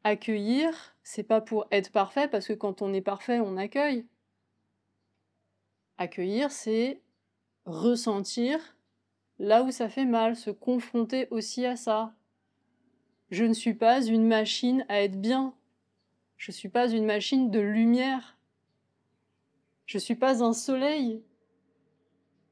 accueillir, 0.08 0.96
c'est 1.04 1.24
pas 1.24 1.42
pour 1.42 1.68
être 1.72 1.92
parfait, 1.92 2.28
parce 2.28 2.48
que 2.48 2.54
quand 2.54 2.82
on 2.82 2.94
est 2.94 3.02
parfait, 3.02 3.40
on 3.40 3.58
accueille. 3.58 4.06
Accueillir, 5.98 6.52
c'est 6.52 7.02
ressentir 7.66 8.60
là 9.40 9.64
où 9.64 9.72
ça 9.72 9.90
fait 9.90 10.06
mal, 10.06 10.36
se 10.36 10.50
confronter 10.50 11.28
aussi 11.32 11.66
à 11.66 11.76
ça. 11.76 12.14
Je 13.30 13.44
ne 13.44 13.54
suis 13.54 13.74
pas 13.74 14.04
une 14.06 14.26
machine 14.26 14.86
à 14.88 15.02
être 15.02 15.20
bien. 15.20 15.54
Je 16.38 16.52
ne 16.52 16.56
suis 16.56 16.70
pas 16.70 16.90
une 16.90 17.06
machine 17.06 17.52
de 17.52 17.60
lumière. 17.60 18.38
Je 19.86 19.98
ne 19.98 20.02
suis 20.02 20.16
pas 20.16 20.44
un 20.44 20.54
soleil. 20.54 21.24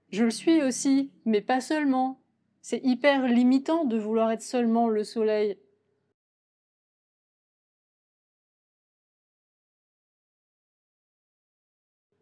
Je 0.09 0.23
le 0.23 0.31
suis 0.31 0.61
aussi, 0.61 1.11
mais 1.25 1.41
pas 1.41 1.61
seulement. 1.61 2.19
C'est 2.61 2.83
hyper 2.83 3.27
limitant 3.27 3.85
de 3.85 3.97
vouloir 3.97 4.31
être 4.31 4.41
seulement 4.41 4.87
le 4.87 5.03
soleil. 5.03 5.57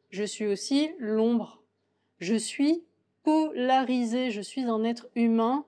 Je 0.09 0.23
suis 0.23 0.45
aussi 0.45 0.91
l'ombre. 0.99 1.63
Je 2.19 2.35
suis 2.35 2.83
polarisé, 3.23 4.31
je 4.31 4.41
suis 4.41 4.61
un 4.61 4.83
être 4.83 5.07
humain 5.15 5.65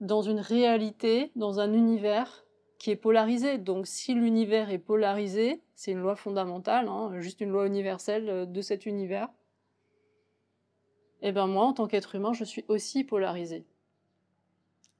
dans 0.00 0.22
une 0.22 0.40
réalité, 0.40 1.30
dans 1.36 1.60
un 1.60 1.72
univers 1.72 2.44
qui 2.78 2.90
est 2.90 2.96
polarisé. 2.96 3.58
Donc 3.58 3.86
si 3.86 4.14
l'univers 4.14 4.70
est 4.70 4.78
polarisé, 4.78 5.62
c'est 5.74 5.92
une 5.92 6.00
loi 6.00 6.16
fondamentale, 6.16 6.88
hein, 6.88 7.12
juste 7.20 7.40
une 7.40 7.50
loi 7.50 7.66
universelle 7.66 8.28
euh, 8.28 8.46
de 8.46 8.60
cet 8.60 8.84
univers, 8.84 9.28
eh 11.26 11.32
bien 11.32 11.46
moi, 11.46 11.64
en 11.64 11.72
tant 11.72 11.88
qu'être 11.88 12.14
humain, 12.14 12.34
je 12.34 12.44
suis 12.44 12.66
aussi 12.68 13.02
polarisé. 13.02 13.64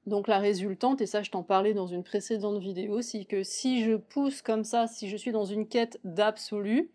Donc 0.07 0.27
la 0.27 0.39
résultante, 0.39 0.99
et 1.01 1.05
ça 1.05 1.21
je 1.21 1.29
t'en 1.29 1.43
parlais 1.43 1.75
dans 1.75 1.85
une 1.85 2.03
précédente 2.03 2.57
vidéo, 2.57 3.01
c'est 3.01 3.25
que 3.25 3.43
si 3.43 3.83
je 3.83 3.93
pousse 3.93 4.41
comme 4.41 4.63
ça, 4.63 4.87
si 4.87 5.07
je 5.07 5.17
suis 5.17 5.31
dans 5.31 5.45
une 5.45 5.67
quête 5.67 5.99
d'absolu, 6.03 6.91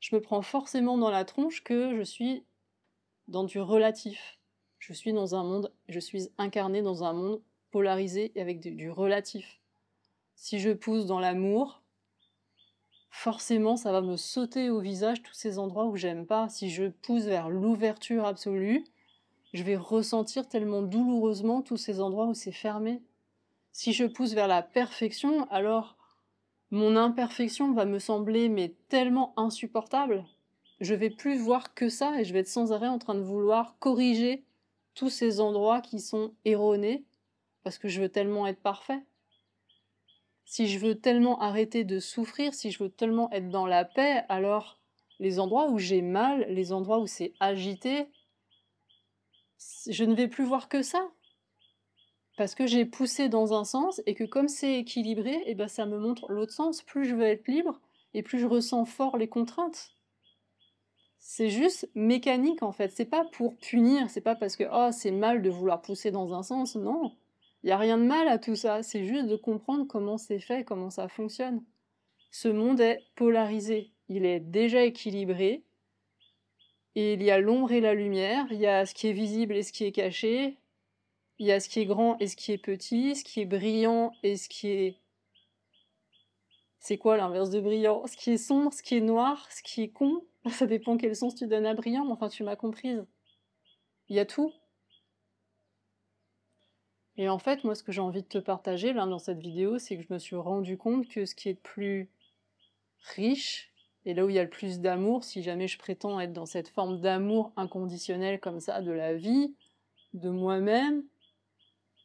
je 0.00 0.14
me 0.14 0.20
prends 0.20 0.42
forcément 0.42 0.98
dans 0.98 1.10
la 1.10 1.24
tronche 1.24 1.64
que 1.64 1.96
je 1.96 2.02
suis 2.02 2.44
dans 3.28 3.44
du 3.44 3.60
relatif. 3.60 4.38
Je 4.78 4.92
suis 4.92 5.14
dans 5.14 5.34
un 5.34 5.42
monde, 5.42 5.72
je 5.88 5.98
suis 5.98 6.28
incarné 6.36 6.82
dans 6.82 7.04
un 7.04 7.14
monde 7.14 7.40
polarisé 7.70 8.32
et 8.34 8.42
avec 8.42 8.60
du 8.60 8.90
relatif. 8.90 9.58
Si 10.34 10.60
je 10.60 10.70
pousse 10.70 11.06
dans 11.06 11.18
l'amour, 11.18 11.82
forcément 13.18 13.76
ça 13.76 13.92
va 13.92 14.00
me 14.00 14.16
sauter 14.16 14.70
au 14.70 14.80
visage 14.80 15.22
tous 15.22 15.34
ces 15.34 15.58
endroits 15.58 15.86
où 15.86 15.96
j'aime 15.96 16.26
pas. 16.26 16.48
Si 16.48 16.70
je 16.70 16.84
pousse 16.84 17.24
vers 17.24 17.48
l'ouverture 17.48 18.24
absolue, 18.24 18.84
je 19.52 19.62
vais 19.62 19.76
ressentir 19.76 20.48
tellement 20.48 20.82
douloureusement 20.82 21.62
tous 21.62 21.76
ces 21.76 22.00
endroits 22.00 22.26
où 22.26 22.34
c'est 22.34 22.52
fermé. 22.52 23.02
Si 23.72 23.92
je 23.92 24.04
pousse 24.04 24.34
vers 24.34 24.48
la 24.48 24.62
perfection, 24.62 25.48
alors 25.50 25.96
mon 26.70 26.96
imperfection 26.96 27.72
va 27.72 27.84
me 27.84 27.98
sembler 27.98 28.48
mais 28.48 28.74
tellement 28.88 29.32
insupportable 29.36 30.24
je 30.80 30.94
vais 30.94 31.10
plus 31.10 31.38
voir 31.38 31.74
que 31.74 31.88
ça 31.88 32.20
et 32.20 32.24
je 32.24 32.32
vais 32.32 32.40
être 32.40 32.48
sans 32.48 32.72
arrêt 32.72 32.88
en 32.88 32.98
train 32.98 33.14
de 33.14 33.20
vouloir 33.20 33.76
corriger 33.78 34.44
tous 34.94 35.10
ces 35.10 35.40
endroits 35.40 35.80
qui 35.80 36.00
sont 36.00 36.34
erronés 36.44 37.04
parce 37.64 37.78
que 37.78 37.88
je 37.88 38.00
veux 38.00 38.08
tellement 38.08 38.46
être 38.46 38.60
parfait. 38.60 39.02
Si 40.48 40.66
je 40.66 40.78
veux 40.78 40.98
tellement 40.98 41.38
arrêter 41.42 41.84
de 41.84 42.00
souffrir, 42.00 42.54
si 42.54 42.70
je 42.70 42.82
veux 42.82 42.88
tellement 42.88 43.30
être 43.32 43.50
dans 43.50 43.66
la 43.66 43.84
paix, 43.84 44.24
alors 44.30 44.80
les 45.20 45.40
endroits 45.40 45.68
où 45.68 45.78
j'ai 45.78 46.00
mal, 46.00 46.46
les 46.48 46.72
endroits 46.72 47.00
où 47.00 47.06
c'est 47.06 47.34
agité, 47.38 48.06
je 49.90 50.04
ne 50.04 50.14
vais 50.14 50.26
plus 50.26 50.44
voir 50.44 50.70
que 50.70 50.80
ça. 50.80 51.06
Parce 52.38 52.54
que 52.54 52.66
j'ai 52.66 52.86
poussé 52.86 53.28
dans 53.28 53.52
un 53.52 53.64
sens 53.64 54.00
et 54.06 54.14
que 54.14 54.24
comme 54.24 54.48
c'est 54.48 54.78
équilibré, 54.78 55.34
et 55.34 55.50
eh 55.50 55.54
ben 55.54 55.68
ça 55.68 55.84
me 55.84 55.98
montre 55.98 56.32
l'autre 56.32 56.54
sens. 56.54 56.80
Plus 56.80 57.04
je 57.04 57.14
veux 57.14 57.26
être 57.26 57.46
libre 57.46 57.78
et 58.14 58.22
plus 58.22 58.38
je 58.38 58.46
ressens 58.46 58.86
fort 58.86 59.18
les 59.18 59.28
contraintes. 59.28 59.90
C'est 61.18 61.50
juste 61.50 61.90
mécanique 61.94 62.62
en 62.62 62.72
fait. 62.72 62.90
C'est 62.90 63.04
pas 63.04 63.26
pour 63.32 63.58
punir, 63.58 64.08
c'est 64.08 64.22
pas 64.22 64.34
parce 64.34 64.56
que 64.56 64.64
oh, 64.72 64.92
c'est 64.92 65.10
mal 65.10 65.42
de 65.42 65.50
vouloir 65.50 65.82
pousser 65.82 66.10
dans 66.10 66.32
un 66.32 66.42
sens. 66.42 66.74
Non, 66.74 67.12
il 67.62 67.66
n'y 67.66 67.72
a 67.72 67.78
rien 67.78 67.98
de 67.98 68.04
mal 68.04 68.28
à 68.28 68.38
tout 68.38 68.56
ça. 68.56 68.82
C'est 68.82 69.04
juste 69.04 69.26
de 69.26 69.36
comprendre 69.36 69.86
comment 69.86 70.18
c'est 70.18 70.38
fait, 70.38 70.64
comment 70.64 70.90
ça 70.90 71.08
fonctionne. 71.08 71.64
Ce 72.30 72.48
monde 72.48 72.80
est 72.80 73.04
polarisé. 73.16 73.92
Il 74.08 74.24
est 74.24 74.40
déjà 74.40 74.84
équilibré. 74.84 75.64
Et 76.94 77.14
il 77.14 77.22
y 77.22 77.30
a 77.30 77.40
l'ombre 77.40 77.72
et 77.72 77.80
la 77.80 77.94
lumière. 77.94 78.46
Il 78.50 78.58
y 78.58 78.66
a 78.66 78.86
ce 78.86 78.94
qui 78.94 79.08
est 79.08 79.12
visible 79.12 79.54
et 79.56 79.62
ce 79.62 79.72
qui 79.72 79.84
est 79.84 79.92
caché. 79.92 80.58
Il 81.38 81.46
y 81.46 81.52
a 81.52 81.60
ce 81.60 81.68
qui 81.68 81.80
est 81.80 81.86
grand 81.86 82.18
et 82.18 82.26
ce 82.26 82.36
qui 82.36 82.52
est 82.52 82.58
petit. 82.58 83.16
Ce 83.16 83.24
qui 83.24 83.40
est 83.40 83.46
brillant 83.46 84.12
et 84.22 84.36
ce 84.36 84.48
qui 84.48 84.68
est 84.68 84.96
c'est 86.80 86.98
quoi 86.98 87.16
l'inverse 87.16 87.50
de 87.50 87.60
brillant? 87.60 88.06
Ce 88.06 88.16
qui 88.16 88.30
est 88.30 88.38
sombre, 88.38 88.72
ce 88.72 88.82
qui 88.82 88.96
est 88.96 89.00
noir, 89.00 89.46
ce 89.50 89.62
qui 89.62 89.82
est 89.82 89.88
con, 89.88 90.24
ça 90.50 90.66
dépend 90.66 90.96
quel 90.96 91.14
sens 91.16 91.34
tu 91.34 91.46
donnes 91.46 91.66
à 91.66 91.74
brillant, 91.74 92.04
mais 92.04 92.12
enfin 92.12 92.28
tu 92.28 92.42
m'as 92.44 92.56
comprise. 92.56 93.04
Il 94.08 94.16
y 94.16 94.20
a 94.20 94.26
tout. 94.26 94.52
Et 97.18 97.28
en 97.28 97.38
fait, 97.38 97.64
moi 97.64 97.74
ce 97.74 97.82
que 97.82 97.90
j'ai 97.90 98.00
envie 98.00 98.22
de 98.22 98.28
te 98.28 98.38
partager 98.38 98.92
là 98.92 99.04
dans 99.04 99.18
cette 99.18 99.40
vidéo, 99.40 99.78
c'est 99.78 99.96
que 99.96 100.04
je 100.04 100.12
me 100.14 100.18
suis 100.20 100.36
rendu 100.36 100.78
compte 100.78 101.08
que 101.08 101.26
ce 101.26 101.34
qui 101.34 101.48
est 101.48 101.54
le 101.54 101.58
plus 101.58 102.08
riche, 103.14 103.72
et 104.04 104.14
là 104.14 104.24
où 104.24 104.30
il 104.30 104.36
y 104.36 104.38
a 104.38 104.44
le 104.44 104.48
plus 104.48 104.78
d'amour, 104.78 105.24
si 105.24 105.42
jamais 105.42 105.66
je 105.66 105.78
prétends 105.78 106.20
être 106.20 106.32
dans 106.32 106.46
cette 106.46 106.68
forme 106.68 107.00
d'amour 107.00 107.52
inconditionnel 107.56 108.38
comme 108.38 108.60
ça 108.60 108.80
de 108.80 108.92
la 108.92 109.14
vie, 109.14 109.52
de 110.14 110.30
moi-même, 110.30 111.02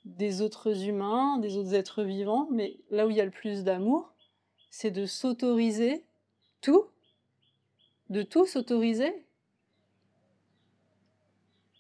des 0.04 0.42
autres 0.42 0.88
humains, 0.88 1.38
des 1.38 1.58
autres 1.58 1.76
êtres 1.76 2.04
vivants, 2.04 2.48
mais 2.52 2.78
là 2.90 3.06
où 3.06 3.12
il 3.12 3.16
y 3.16 3.22
a 3.22 3.26
le 3.26 3.32
plus 3.32 3.64
d'amour, 3.64 4.12
c'est 4.72 4.92
de 4.92 5.06
s'autoriser 5.06 6.04
tout, 6.62 6.86
de 8.10 8.24
tout 8.24 8.48
s'autoriser. 8.48 9.14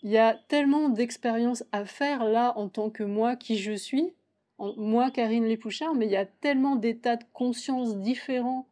Il 0.03 0.11
y 0.11 0.17
a 0.17 0.35
tellement 0.47 0.89
d'expériences 0.89 1.63
à 1.71 1.85
faire 1.85 2.25
là 2.25 2.53
en 2.57 2.69
tant 2.69 2.89
que 2.89 3.03
moi 3.03 3.35
qui 3.35 3.57
je 3.57 3.73
suis, 3.73 4.13
moi 4.59 5.11
Karine 5.11 5.45
Lépouchard, 5.45 5.95
mais 5.95 6.05
il 6.05 6.11
y 6.11 6.17
a 6.17 6.25
tellement 6.25 6.75
d'états 6.75 7.15
de 7.15 7.23
conscience 7.33 7.97
différents 7.97 8.67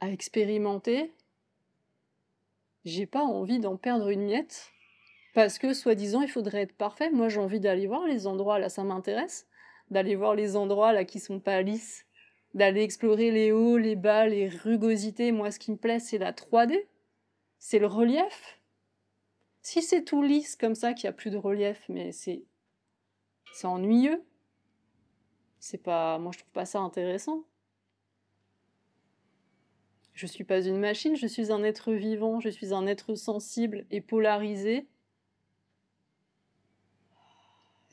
à 0.00 0.10
expérimenter. 0.10 1.12
J'ai 2.84 3.06
pas 3.06 3.22
envie 3.22 3.58
d'en 3.58 3.76
perdre 3.76 4.08
une 4.08 4.24
miette 4.24 4.70
parce 5.34 5.58
que 5.58 5.74
soi-disant 5.74 6.22
il 6.22 6.30
faudrait 6.30 6.62
être 6.62 6.76
parfait. 6.76 7.10
Moi 7.10 7.28
j'ai 7.28 7.40
envie 7.40 7.60
d'aller 7.60 7.86
voir 7.86 8.06
les 8.06 8.26
endroits 8.26 8.58
là, 8.58 8.68
ça 8.68 8.84
m'intéresse, 8.84 9.46
d'aller 9.90 10.14
voir 10.14 10.34
les 10.34 10.56
endroits 10.56 10.92
là 10.92 11.04
qui 11.04 11.18
sont 11.18 11.40
pas 11.40 11.62
lisses 11.62 12.06
d'aller 12.54 12.82
explorer 12.82 13.30
les 13.30 13.52
hauts, 13.52 13.76
les 13.76 13.96
bas, 13.96 14.26
les 14.26 14.48
rugosités. 14.48 15.32
Moi, 15.32 15.50
ce 15.50 15.58
qui 15.58 15.72
me 15.72 15.76
plaît, 15.76 15.98
c'est 15.98 16.18
la 16.18 16.32
3D, 16.32 16.86
c'est 17.58 17.80
le 17.80 17.86
relief. 17.86 18.60
Si 19.64 19.80
c'est 19.82 20.04
tout 20.04 20.22
lisse 20.22 20.56
comme 20.56 20.74
ça, 20.74 20.92
qu'il 20.92 21.08
n'y 21.08 21.14
a 21.14 21.14
plus 21.14 21.30
de 21.30 21.38
relief, 21.38 21.86
mais 21.88 22.12
c'est 22.12 22.44
ennuyeux. 23.62 24.22
C'est 25.58 25.82
pas, 25.82 26.18
moi, 26.18 26.32
je 26.32 26.40
trouve 26.40 26.52
pas 26.52 26.66
ça 26.66 26.80
intéressant. 26.80 27.44
Je 30.12 30.26
suis 30.26 30.44
pas 30.44 30.60
une 30.60 30.78
machine, 30.78 31.16
je 31.16 31.26
suis 31.26 31.50
un 31.50 31.64
être 31.64 31.92
vivant, 31.92 32.40
je 32.40 32.50
suis 32.50 32.74
un 32.74 32.86
être 32.86 33.14
sensible 33.14 33.86
et 33.90 34.02
polarisé. 34.02 34.86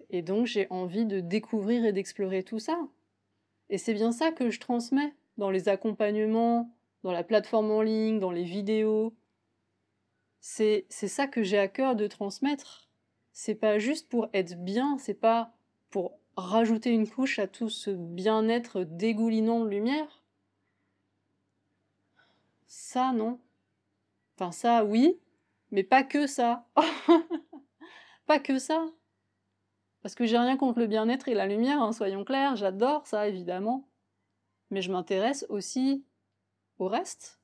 Et 0.10 0.22
donc 0.22 0.48
j'ai 0.48 0.68
envie 0.72 1.06
de 1.06 1.22
découvrir 1.22 1.86
et 1.86 1.94
d'explorer 1.94 2.44
tout 2.44 2.60
ça. 2.60 2.86
Et 3.70 3.78
c'est 3.78 3.94
bien 3.94 4.12
ça 4.12 4.34
que 4.34 4.50
je 4.50 4.60
transmets 4.60 5.16
dans 5.38 5.50
les 5.50 5.70
accompagnements, 5.70 6.76
dans 7.04 7.14
la 7.14 7.24
plateforme 7.24 7.72
en 7.72 7.82
ligne, 7.82 8.20
dans 8.20 8.32
les 8.32 8.44
vidéos. 8.44 9.16
C'est 10.42 10.88
ça 10.90 11.28
que 11.28 11.44
j'ai 11.44 11.60
à 11.60 11.68
cœur 11.68 11.96
de 11.96 12.08
transmettre. 12.08 12.90
C'est 13.32 13.56
pas 13.56 13.78
juste 13.78 14.10
pour 14.10 14.28
être 14.34 14.62
bien, 14.64 14.98
c'est 14.98 15.14
pas 15.14 15.54
pour 15.92 16.18
rajouter 16.36 16.90
une 16.90 17.08
couche 17.08 17.38
à 17.38 17.48
tout 17.48 17.70
ce 17.70 17.92
bien-être 17.92 18.84
dégoulinant 18.84 19.60
de 19.64 19.70
lumière. 19.70 20.24
Ça, 22.66 23.14
non. 23.14 23.40
Enfin, 24.36 24.52
ça, 24.52 24.84
oui, 24.84 25.20
mais 25.70 25.84
pas 25.84 26.04
que 26.04 26.26
ça. 26.26 26.66
pas 28.26 28.40
que 28.40 28.58
ça. 28.58 28.88
Parce 30.02 30.16
que 30.16 30.26
j'ai 30.26 30.40
rien 30.40 30.58
contre 30.58 30.80
le 30.80 30.88
bien-être 30.88 31.28
et 31.28 31.36
la 31.36 31.46
lumière, 31.46 31.82
hein, 31.82 31.92
soyons 31.92 32.26
clairs, 32.26 32.56
j'adore 32.56 33.06
ça 33.06 33.28
évidemment. 33.28 33.88
Mais 34.72 34.82
je 34.82 34.92
m'intéresse 34.92 35.46
aussi 35.50 36.04
au 36.80 36.88
reste. 36.88 37.41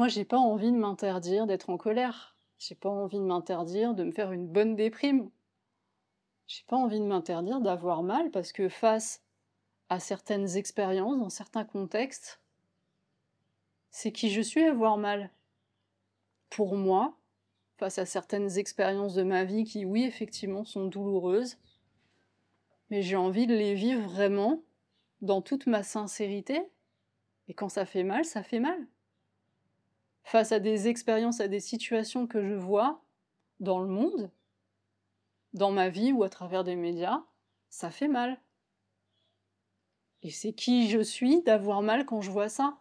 Moi, 0.00 0.08
j'ai 0.08 0.24
pas 0.24 0.38
envie 0.38 0.72
de 0.72 0.78
m'interdire 0.78 1.46
d'être 1.46 1.68
en 1.68 1.76
colère. 1.76 2.34
J'ai 2.56 2.74
pas 2.74 2.88
envie 2.88 3.18
de 3.18 3.24
m'interdire 3.24 3.92
de 3.92 4.02
me 4.02 4.12
faire 4.12 4.32
une 4.32 4.48
bonne 4.48 4.74
déprime. 4.74 5.28
J'ai 6.46 6.64
pas 6.66 6.76
envie 6.76 7.00
de 7.00 7.04
m'interdire 7.04 7.60
d'avoir 7.60 8.02
mal 8.02 8.30
parce 8.30 8.50
que 8.52 8.70
face 8.70 9.22
à 9.90 10.00
certaines 10.00 10.56
expériences, 10.56 11.18
dans 11.18 11.28
certains 11.28 11.66
contextes, 11.66 12.40
c'est 13.90 14.10
qui 14.10 14.30
je 14.30 14.40
suis 14.40 14.64
avoir 14.64 14.96
mal 14.96 15.28
pour 16.48 16.76
moi, 16.76 17.18
face 17.76 17.98
à 17.98 18.06
certaines 18.06 18.56
expériences 18.56 19.12
de 19.12 19.22
ma 19.22 19.44
vie 19.44 19.64
qui, 19.64 19.84
oui, 19.84 20.04
effectivement, 20.04 20.64
sont 20.64 20.86
douloureuses, 20.86 21.58
mais 22.88 23.02
j'ai 23.02 23.16
envie 23.16 23.46
de 23.46 23.54
les 23.54 23.74
vivre 23.74 24.08
vraiment 24.08 24.62
dans 25.20 25.42
toute 25.42 25.66
ma 25.66 25.82
sincérité. 25.82 26.62
Et 27.48 27.52
quand 27.52 27.68
ça 27.68 27.84
fait 27.84 28.02
mal, 28.02 28.24
ça 28.24 28.42
fait 28.42 28.60
mal. 28.60 28.86
Face 30.30 30.52
à 30.52 30.60
des 30.60 30.86
expériences, 30.86 31.40
à 31.40 31.48
des 31.48 31.58
situations 31.58 32.28
que 32.28 32.40
je 32.46 32.54
vois 32.54 33.02
dans 33.58 33.80
le 33.80 33.88
monde, 33.88 34.30
dans 35.54 35.72
ma 35.72 35.88
vie 35.88 36.12
ou 36.12 36.22
à 36.22 36.28
travers 36.28 36.62
des 36.62 36.76
médias, 36.76 37.24
ça 37.68 37.90
fait 37.90 38.06
mal. 38.06 38.40
Et 40.22 40.30
c'est 40.30 40.52
qui 40.52 40.88
je 40.88 41.00
suis 41.00 41.42
d'avoir 41.42 41.82
mal 41.82 42.06
quand 42.06 42.20
je 42.20 42.30
vois 42.30 42.48
ça? 42.48 42.78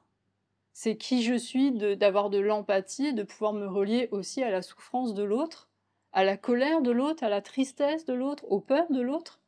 C'est 0.73 0.95
qui 0.95 1.23
je 1.23 1.33
suis 1.33 1.71
d'avoir 1.71 2.29
de, 2.29 2.37
l'empathie, 2.37 3.15
de 3.15 3.23
pouvoir 3.23 3.53
me 3.53 3.65
relier 3.65 4.09
aussi 4.11 4.43
à 4.43 4.51
la 4.51 4.61
souffrance 4.61 5.15
de 5.15 5.23
l'autre, 5.23 5.71
à 6.11 6.23
la 6.23 6.37
colère 6.37 6.83
de 6.83 6.91
l'autre, 6.91 7.23
à 7.23 7.29
la 7.29 7.41
tristesse 7.41 8.05
de 8.05 8.13
l'autre, 8.13 8.45
aux 8.47 8.59
peurs 8.59 8.91
de 8.91 9.01
l'autre? 9.01 9.39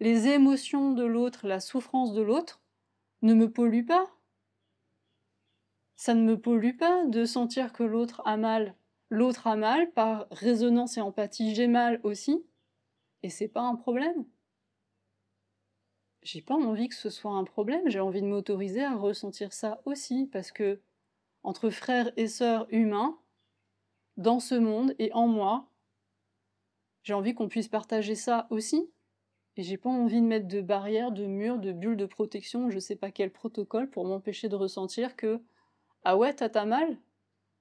Les 0.00 0.26
émotions 0.26 0.92
de 0.92 1.04
l'autre, 1.06 1.46
la 1.46 1.60
souffrance 1.60 2.12
de 2.12 2.20
l'autre 2.20 2.60
ne 3.22 3.32
me 3.32 3.50
polluent 3.50 3.86
pas. 3.86 4.17
Ça 5.98 6.14
ne 6.14 6.22
me 6.22 6.40
pollue 6.40 6.78
pas 6.78 7.04
de 7.04 7.26
sentir 7.26 7.74
que 7.74 7.82
l'autre 7.82 8.22
a 8.24 8.38
mal. 8.38 8.74
L'autre 9.10 9.46
a 9.46 9.56
mal, 9.56 9.92
par 9.92 10.28
résonance 10.30 10.96
et 10.96 11.02
empathie, 11.02 11.54
j'ai 11.54 11.66
mal 11.66 12.00
aussi. 12.04 12.42
Et 13.22 13.28
c'est 13.28 13.48
pas 13.48 13.60
un 13.60 13.74
problème 13.74 14.24
j'ai 16.22 16.42
pas 16.42 16.54
envie 16.54 16.88
que 16.88 16.94
ce 16.94 17.08
soit 17.08 17.32
un 17.32 17.44
problème, 17.44 17.88
j'ai 17.88 18.00
envie 18.00 18.20
de 18.20 18.26
m'autoriser 18.26 18.84
à 18.84 18.94
ressentir 18.94 19.52
ça 19.52 19.80
aussi, 19.86 20.26
parce 20.26 20.52
que 20.52 20.80
entre 21.42 21.70
frères 21.70 22.12
et 22.16 22.26
sœurs 22.26 22.66
humains, 22.70 23.18
dans 24.16 24.40
ce 24.40 24.54
monde 24.54 24.94
et 24.98 25.12
en 25.12 25.28
moi, 25.28 25.70
j'ai 27.02 27.14
envie 27.14 27.34
qu'on 27.34 27.48
puisse 27.48 27.68
partager 27.68 28.14
ça 28.14 28.46
aussi. 28.50 28.90
Et 29.56 29.62
j'ai 29.62 29.78
pas 29.78 29.88
envie 29.88 30.20
de 30.20 30.26
mettre 30.26 30.46
de 30.46 30.60
barrières, 30.60 31.12
de 31.12 31.24
murs, 31.24 31.58
de 31.58 31.72
bulles 31.72 31.96
de 31.96 32.06
protection, 32.06 32.70
je 32.70 32.78
sais 32.78 32.96
pas 32.96 33.10
quel 33.10 33.32
protocole 33.32 33.88
pour 33.88 34.04
m'empêcher 34.04 34.48
de 34.48 34.56
ressentir 34.56 35.16
que 35.16 35.40
Ah 36.04 36.16
ouais, 36.16 36.34
t'as 36.34 36.48
ta 36.48 36.64
mal 36.64 36.96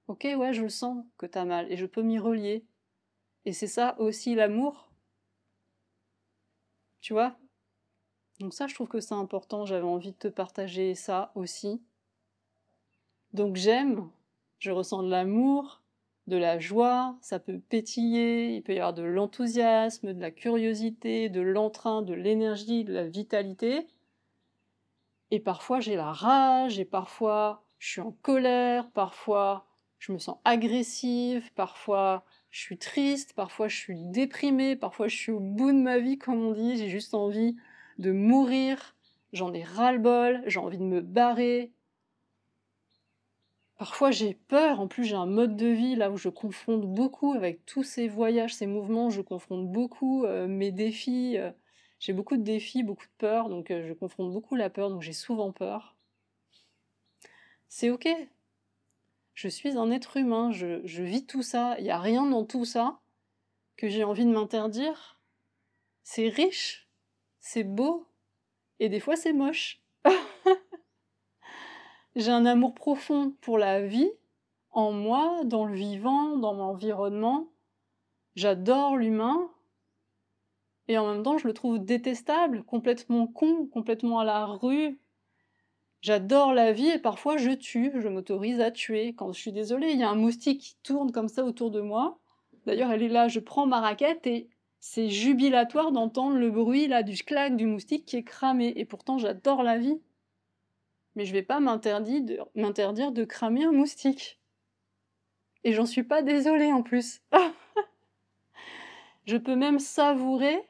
Ok, 0.08 0.26
ouais, 0.38 0.54
je 0.54 0.64
le 0.64 0.70
sens 0.70 1.06
que 1.18 1.26
t'as 1.26 1.46
mal, 1.46 1.72
et 1.72 1.78
je 1.78 1.86
peux 1.86 2.02
m'y 2.02 2.20
relier. 2.20 2.66
Et 3.46 3.54
c'est 3.54 3.68
ça 3.68 4.00
aussi 4.00 4.36
l'amour? 4.36 4.90
Tu 7.02 7.14
vois? 7.14 7.38
Donc 8.40 8.54
ça, 8.54 8.68
je 8.68 8.76
trouve 8.76 8.88
que 8.88 9.00
c'est 9.00 9.16
important, 9.16 9.66
j'avais 9.66 9.88
envie 9.88 10.12
de 10.12 10.18
te 10.18 10.28
partager 10.28 10.96
ça 10.96 11.32
aussi. 11.36 11.82
Donc 13.34 13.56
j'aime, 13.56 14.10
je 14.60 14.72
ressens 14.72 15.04
de 15.04 15.10
l'amour, 15.10 15.82
de 16.28 16.38
la 16.38 16.60
joie, 16.60 17.18
ça 17.22 17.40
peut 17.40 17.60
pétiller, 17.60 18.56
il 18.56 18.64
peut 18.64 18.74
y 18.74 18.80
avoir 18.80 18.94
de 18.94 19.04
l'enthousiasme, 19.04 20.14
de 20.14 20.22
la 20.22 20.32
curiosité, 20.32 21.30
de 21.30 21.42
l'entrain, 21.42 22.02
de 22.02 22.14
l'énergie, 22.14 22.84
de 22.84 22.94
la 22.94 23.08
vitalité. 23.08 23.88
Et 25.32 25.40
parfois 25.40 25.80
j'ai 25.80 25.96
la 25.96 26.12
rage, 26.12 26.80
et 26.80 26.86
parfois 26.86 27.67
je 27.80 27.90
suis 27.90 28.02
en 28.02 28.12
colère, 28.12 28.90
parfois 28.92 29.66
je 30.00 30.12
me 30.12 30.20
sens 30.20 30.38
agressive, 30.46 31.52
parfois 31.54 32.24
je 32.52 32.60
suis 32.62 32.78
triste, 32.78 33.34
parfois 33.34 33.68
je 33.68 33.76
suis 33.78 34.04
déprimée, 34.06 34.76
parfois 34.76 35.08
je 35.08 35.16
suis 35.16 35.32
au 35.32 35.40
bout 35.40 35.72
de 35.72 35.78
ma 35.78 36.00
vie, 36.00 36.18
comme 36.18 36.42
on 36.44 36.54
dit, 36.54 36.78
j'ai 36.78 36.90
juste 36.90 37.14
envie 37.14 37.56
de 37.98 38.12
mourir, 38.12 38.96
j'en 39.34 39.54
ai 39.54 39.64
ras-le-bol, 39.64 40.44
j'ai 40.46 40.60
envie 40.60 40.78
de 40.78 40.84
me 40.84 41.02
barrer. 41.02 41.72
Parfois 43.78 44.10
j'ai 44.12 44.34
peur, 44.34 44.80
en 44.80 44.88
plus 44.88 45.04
j'ai 45.04 45.16
un 45.16 45.28
mode 45.28 45.56
de 45.56 45.68
vie 45.68 45.96
là 45.96 46.10
où 46.10 46.18
je 46.18 46.30
confronte 46.30 46.82
beaucoup 46.86 47.34
avec 47.34 47.66
tous 47.66 47.84
ces 47.84 48.08
voyages, 48.08 48.56
ces 48.56 48.68
mouvements, 48.68 49.10
je 49.12 49.22
confronte 49.22 49.72
beaucoup 49.72 50.26
euh, 50.26 50.48
mes 50.48 50.72
défis. 50.72 51.38
Euh, 51.38 51.52
j'ai 52.00 52.14
beaucoup 52.14 52.38
de 52.38 52.44
défis, 52.44 52.84
beaucoup 52.84 53.06
de 53.06 53.12
peur, 53.18 53.50
donc 53.50 53.72
euh, 53.72 53.88
je 53.88 53.94
confronte 53.94 54.32
beaucoup 54.32 54.56
la 54.56 54.70
peur, 54.70 54.90
donc 54.90 55.02
j'ai 55.02 55.14
souvent 55.14 55.52
peur. 55.52 55.97
C'est 57.70 57.90
ok. 57.90 58.08
Je 59.34 59.48
suis 59.48 59.78
un 59.78 59.92
être 59.92 60.18
humain, 60.18 60.52
je, 60.52 60.82
je 60.86 61.04
vis 61.04 61.26
tout 61.26 61.44
ça, 61.44 61.76
il 61.78 61.84
n'y 61.84 61.92
a 61.92 62.00
rien 62.00 62.26
dans 62.26 62.44
tout 62.44 62.66
ça 62.66 63.00
que 63.76 63.88
j'ai 63.88 64.04
envie 64.04 64.26
de 64.26 64.32
m'interdire. 64.32 65.20
C'est 66.04 66.30
riche, 66.30 66.88
c'est 67.40 67.64
beau, 67.64 68.08
et 68.80 68.90
des 68.90 69.00
fois 69.00 69.16
c'est 69.16 69.34
moche. 69.34 69.82
J'ai 72.16 72.32
un 72.32 72.48
amour 72.48 72.74
profond 72.74 73.36
pour 73.42 73.60
la 73.60 73.86
vie, 73.86 74.10
en 74.72 74.92
moi, 74.92 75.44
dans 75.44 75.66
le 75.66 75.76
vivant, 75.76 76.36
dans 76.36 76.56
mon 76.56 76.64
environnement. 76.64 77.48
J'adore 78.36 78.98
l'humain, 78.98 79.52
et 80.88 80.98
en 80.98 81.14
même 81.14 81.22
temps 81.22 81.38
je 81.38 81.48
le 81.48 81.54
trouve 81.54 81.78
détestable, 81.78 82.64
complètement 82.64 83.28
con, 83.28 83.68
complètement 83.68 84.20
à 84.20 84.26
la 84.26 84.46
rue. 84.46 85.00
J'adore 86.02 86.54
la 86.54 86.72
vie 86.72 86.90
et 86.90 87.00
parfois 87.00 87.38
je 87.38 87.52
tue, 87.52 87.92
je 87.96 88.08
m'autorise 88.08 88.60
à 88.62 88.72
tuer. 88.72 89.14
Quand 89.14 89.34
je 89.34 89.40
suis 89.40 89.52
désolée, 89.52 89.92
il 89.92 90.00
y 90.00 90.04
a 90.04 90.10
un 90.10 90.16
moustique 90.16 90.62
qui 90.62 90.76
tourne 90.84 91.12
comme 91.12 91.28
ça 91.28 91.44
autour 91.44 91.72
de 91.72 91.82
moi. 91.82 92.20
D'ailleurs, 92.66 92.92
elle 92.92 93.04
est 93.04 93.08
là, 93.08 93.28
je 93.28 93.40
prends 93.40 93.66
ma 93.66 93.80
raquette 93.80 94.28
et 94.28 94.50
c'est 94.80 95.10
jubilatoire 95.10 95.92
d'entendre 95.92 96.38
le 96.38 96.52
bruit 96.52 96.88
là 96.88 97.02
du 97.02 97.16
claque 97.18 97.56
du 97.56 97.66
moustique 97.66 98.06
qui 98.06 98.18
est 98.18 98.24
cramé. 98.24 98.74
Et 98.76 98.86
pourtant, 98.86 99.18
j'adore 99.18 99.64
la 99.64 99.78
vie. 99.78 100.00
Mais 101.16 101.26
je 101.26 101.34
vais 101.34 101.42
pas 101.42 101.60
de, 101.60 102.60
m'interdire 102.60 103.12
de 103.12 103.26
cramer 103.26 103.66
un 103.66 103.72
moustique. 103.72 104.40
Et 105.64 105.74
j'en 105.74 105.88
suis 105.88 106.04
pas 106.04 106.22
désolée 106.22 106.72
en 106.72 106.84
plus. 106.84 107.22
je 109.26 109.38
peux 109.38 109.56
même 109.56 109.80
savourer 109.80 110.64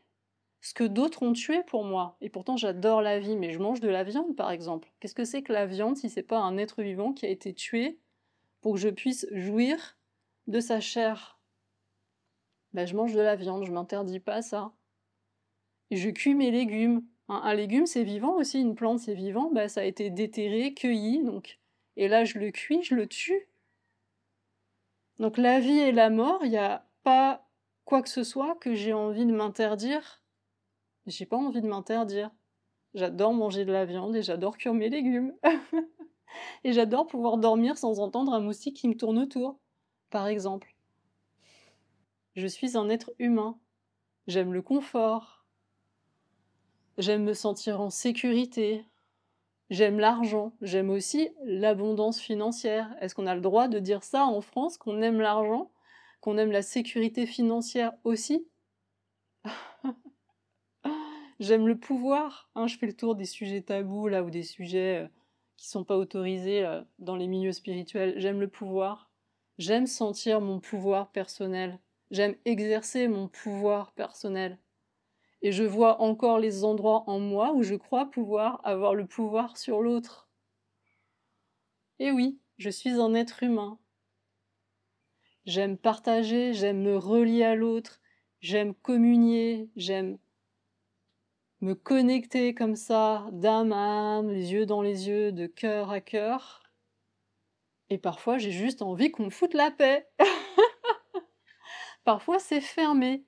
ce 0.61 0.73
que 0.73 0.83
d'autres 0.83 1.23
ont 1.23 1.33
tué 1.33 1.63
pour 1.63 1.83
moi. 1.83 2.17
Et 2.21 2.29
pourtant, 2.29 2.57
j'adore 2.57 3.01
la 3.01 3.19
vie, 3.19 3.35
mais 3.35 3.51
je 3.51 3.59
mange 3.59 3.79
de 3.79 3.89
la 3.89 4.03
viande, 4.03 4.35
par 4.35 4.51
exemple. 4.51 4.91
Qu'est-ce 4.99 5.15
que 5.15 5.25
c'est 5.25 5.41
que 5.41 5.53
la 5.53 5.65
viande 5.65 5.97
si 5.97 6.09
c'est 6.09 6.23
pas 6.23 6.39
un 6.39 6.57
être 6.57 6.81
vivant 6.81 7.13
qui 7.13 7.25
a 7.25 7.29
été 7.29 7.53
tué 7.53 7.99
pour 8.61 8.73
que 8.73 8.79
je 8.79 8.89
puisse 8.89 9.27
jouir 9.31 9.97
de 10.47 10.59
sa 10.59 10.79
chair? 10.79 11.39
Bah, 12.73 12.85
je 12.85 12.95
mange 12.95 13.13
de 13.13 13.21
la 13.21 13.35
viande, 13.35 13.65
je 13.65 13.71
m'interdis 13.71 14.19
pas 14.19 14.41
ça. 14.41 14.73
Je 15.91 16.09
cuis 16.09 16.35
mes 16.35 16.51
légumes. 16.51 17.03
Un, 17.29 17.53
légume, 17.53 17.85
c'est 17.85 18.03
vivant 18.03 18.35
aussi, 18.35 18.61
une 18.61 18.75
plante, 18.75 18.99
c'est 18.99 19.13
vivant, 19.13 19.51
bah, 19.51 19.67
ça 19.67 19.81
a 19.81 19.83
été 19.83 20.09
déterré, 20.09 20.73
cueilli, 20.73 21.23
donc. 21.23 21.59
Et 21.97 22.07
là, 22.07 22.23
je 22.23 22.39
le 22.39 22.51
cuis, 22.51 22.83
je 22.83 22.95
le 22.95 23.07
tue. 23.07 23.47
Donc 25.19 25.37
la 25.37 25.59
vie 25.59 25.79
et 25.79 25.91
la 25.91 26.09
mort, 26.09 26.39
il 26.43 26.51
n'y 26.51 26.57
a 26.57 26.85
pas 27.03 27.49
quoi 27.85 28.01
que 28.01 28.09
ce 28.09 28.23
soit 28.23 28.55
que 28.55 28.75
j'ai 28.75 28.93
envie 28.93 29.25
de 29.25 29.31
m'interdire. 29.31 30.21
J'ai 31.07 31.25
pas 31.25 31.37
envie 31.37 31.61
de 31.61 31.67
m'interdire. 31.67 32.31
J'adore 32.93 33.33
manger 33.33 33.63
de 33.63 33.71
la 33.71 33.85
viande 33.85 34.15
et 34.15 34.21
j'adore 34.21 34.57
cuire 34.57 34.73
mes 34.73 34.89
légumes. 34.89 35.33
et 36.65 36.73
j'adore 36.73 37.07
pouvoir 37.07 37.37
dormir 37.37 37.77
sans 37.77 38.01
entendre 38.01 38.33
un 38.33 38.41
moustique 38.41 38.75
qui 38.75 38.89
me 38.89 38.97
tourne 38.97 39.17
autour, 39.17 39.57
par 40.09 40.27
exemple. 40.27 40.75
Je 42.35 42.45
suis 42.45 42.77
un 42.77 42.89
être 42.89 43.13
humain. 43.19 43.57
J'aime 44.27 44.53
le 44.53 44.61
confort. 44.61 45.45
J'aime 46.97 47.23
me 47.23 47.33
sentir 47.33 47.79
en 47.79 47.89
sécurité. 47.89 48.83
J'aime 49.69 49.99
l'argent. 49.99 50.53
J'aime 50.61 50.89
aussi 50.89 51.29
l'abondance 51.45 52.19
financière. 52.19 52.93
Est-ce 52.99 53.15
qu'on 53.15 53.27
a 53.27 53.35
le 53.35 53.41
droit 53.41 53.69
de 53.69 53.79
dire 53.79 54.03
ça 54.03 54.25
en 54.25 54.41
France, 54.41 54.77
qu'on 54.77 55.01
aime 55.01 55.21
l'argent, 55.21 55.71
qu'on 56.19 56.37
aime 56.37 56.51
la 56.51 56.61
sécurité 56.61 57.25
financière 57.25 57.93
aussi? 58.03 58.45
J'aime 61.39 61.67
le 61.67 61.77
pouvoir. 61.77 62.49
Hein, 62.55 62.67
je 62.67 62.77
fais 62.77 62.87
le 62.87 62.95
tour 62.95 63.15
des 63.15 63.25
sujets 63.25 63.61
tabous 63.61 64.07
là 64.07 64.23
ou 64.23 64.29
des 64.29 64.43
sujets 64.43 65.03
euh, 65.03 65.07
qui 65.55 65.67
sont 65.67 65.83
pas 65.83 65.97
autorisés 65.97 66.65
euh, 66.65 66.81
dans 66.97 67.15
les 67.15 67.27
milieux 67.27 67.51
spirituels. 67.51 68.15
J'aime 68.17 68.39
le 68.39 68.47
pouvoir. 68.47 69.11
J'aime 69.59 69.85
sentir 69.85 70.41
mon 70.41 70.59
pouvoir 70.59 71.11
personnel. 71.11 71.79
J'aime 72.09 72.35
exercer 72.45 73.07
mon 73.07 73.27
pouvoir 73.27 73.91
personnel. 73.91 74.57
Et 75.43 75.51
je 75.51 75.63
vois 75.63 76.01
encore 76.01 76.39
les 76.39 76.63
endroits 76.63 77.03
en 77.07 77.19
moi 77.19 77.53
où 77.53 77.61
je 77.61 77.75
crois 77.75 78.09
pouvoir 78.09 78.59
avoir 78.63 78.95
le 78.95 79.05
pouvoir 79.05 79.57
sur 79.57 79.81
l'autre. 79.81 80.27
Et 81.99 82.11
oui, 82.11 82.39
je 82.57 82.69
suis 82.71 82.99
un 82.99 83.13
être 83.13 83.43
humain. 83.43 83.77
J'aime 85.45 85.77
partager, 85.77 86.53
j'aime 86.53 86.81
me 86.81 86.97
relier 86.97 87.43
à 87.43 87.55
l'autre, 87.55 88.01
j'aime 88.41 88.73
communier, 88.73 89.69
j'aime 89.75 90.17
me 91.61 91.73
connecter 91.73 92.53
comme 92.53 92.75
ça, 92.75 93.27
d'âme 93.31 93.71
à 93.71 94.17
âme, 94.17 94.29
les 94.29 94.53
yeux 94.53 94.65
dans 94.65 94.81
les 94.81 95.07
yeux, 95.07 95.31
de 95.31 95.47
cœur 95.47 95.91
à 95.91 96.01
cœur. 96.01 96.63
Et 97.89 97.97
parfois 97.97 98.37
j'ai 98.37 98.51
juste 98.51 98.81
envie 98.81 99.11
qu'on 99.11 99.25
me 99.25 99.29
foute 99.29 99.53
la 99.53 99.71
paix. 99.71 100.09
Parfois 102.03 102.39
c'est 102.39 102.61
fermé. 102.61 103.25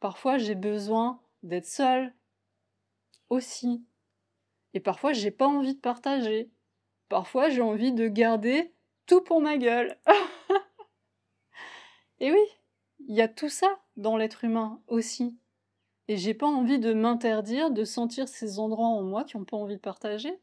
Parfois 0.00 0.38
j'ai 0.38 0.54
besoin 0.54 1.20
d'être 1.42 1.66
seule 1.66 2.14
aussi. 3.28 3.84
Et 4.74 4.80
parfois 4.80 5.12
j'ai 5.12 5.30
pas 5.30 5.46
envie 5.46 5.74
de 5.74 5.80
partager. 5.80 6.50
Parfois 7.08 7.48
j'ai 7.48 7.62
envie 7.62 7.92
de 7.92 8.08
garder 8.08 8.74
tout 9.06 9.22
pour 9.22 9.40
ma 9.40 9.58
gueule. 9.58 9.98
Et 12.20 12.30
oui, 12.30 12.46
il 13.08 13.14
y 13.14 13.20
a 13.20 13.28
tout 13.28 13.48
ça 13.48 13.80
dans 13.96 14.16
l'être 14.16 14.44
humain 14.44 14.80
aussi. 14.86 15.36
Et 16.08 16.16
j'ai 16.16 16.34
pas 16.34 16.46
envie 16.46 16.78
de 16.78 16.92
m'interdire 16.92 17.70
de 17.70 17.84
sentir 17.84 18.28
ces 18.28 18.58
endroits 18.58 18.88
en 18.88 19.02
moi 19.02 19.24
qui 19.24 19.36
n'ont 19.36 19.44
pas 19.44 19.56
envie 19.56 19.76
de 19.76 19.80
partager. 19.80 20.38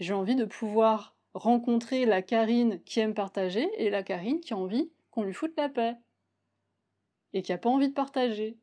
J'ai 0.00 0.14
envie 0.14 0.36
de 0.36 0.44
pouvoir 0.44 1.14
rencontrer 1.34 2.06
la 2.06 2.22
Karine 2.22 2.82
qui 2.84 3.00
aime 3.00 3.14
partager 3.14 3.68
et 3.76 3.90
la 3.90 4.02
Karine 4.02 4.40
qui 4.40 4.54
a 4.54 4.56
envie 4.56 4.90
qu'on 5.10 5.22
lui 5.22 5.34
foute 5.34 5.56
la 5.56 5.68
paix. 5.68 5.96
Et 7.34 7.42
qui 7.42 7.52
a 7.52 7.58
pas 7.58 7.68
envie 7.68 7.88
de 7.88 7.94
partager. 7.94 8.56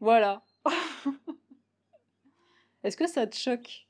Voilà. 0.00 0.42
Est-ce 2.84 2.96
que 2.96 3.06
ça 3.06 3.26
te 3.26 3.36
choque? 3.36 3.86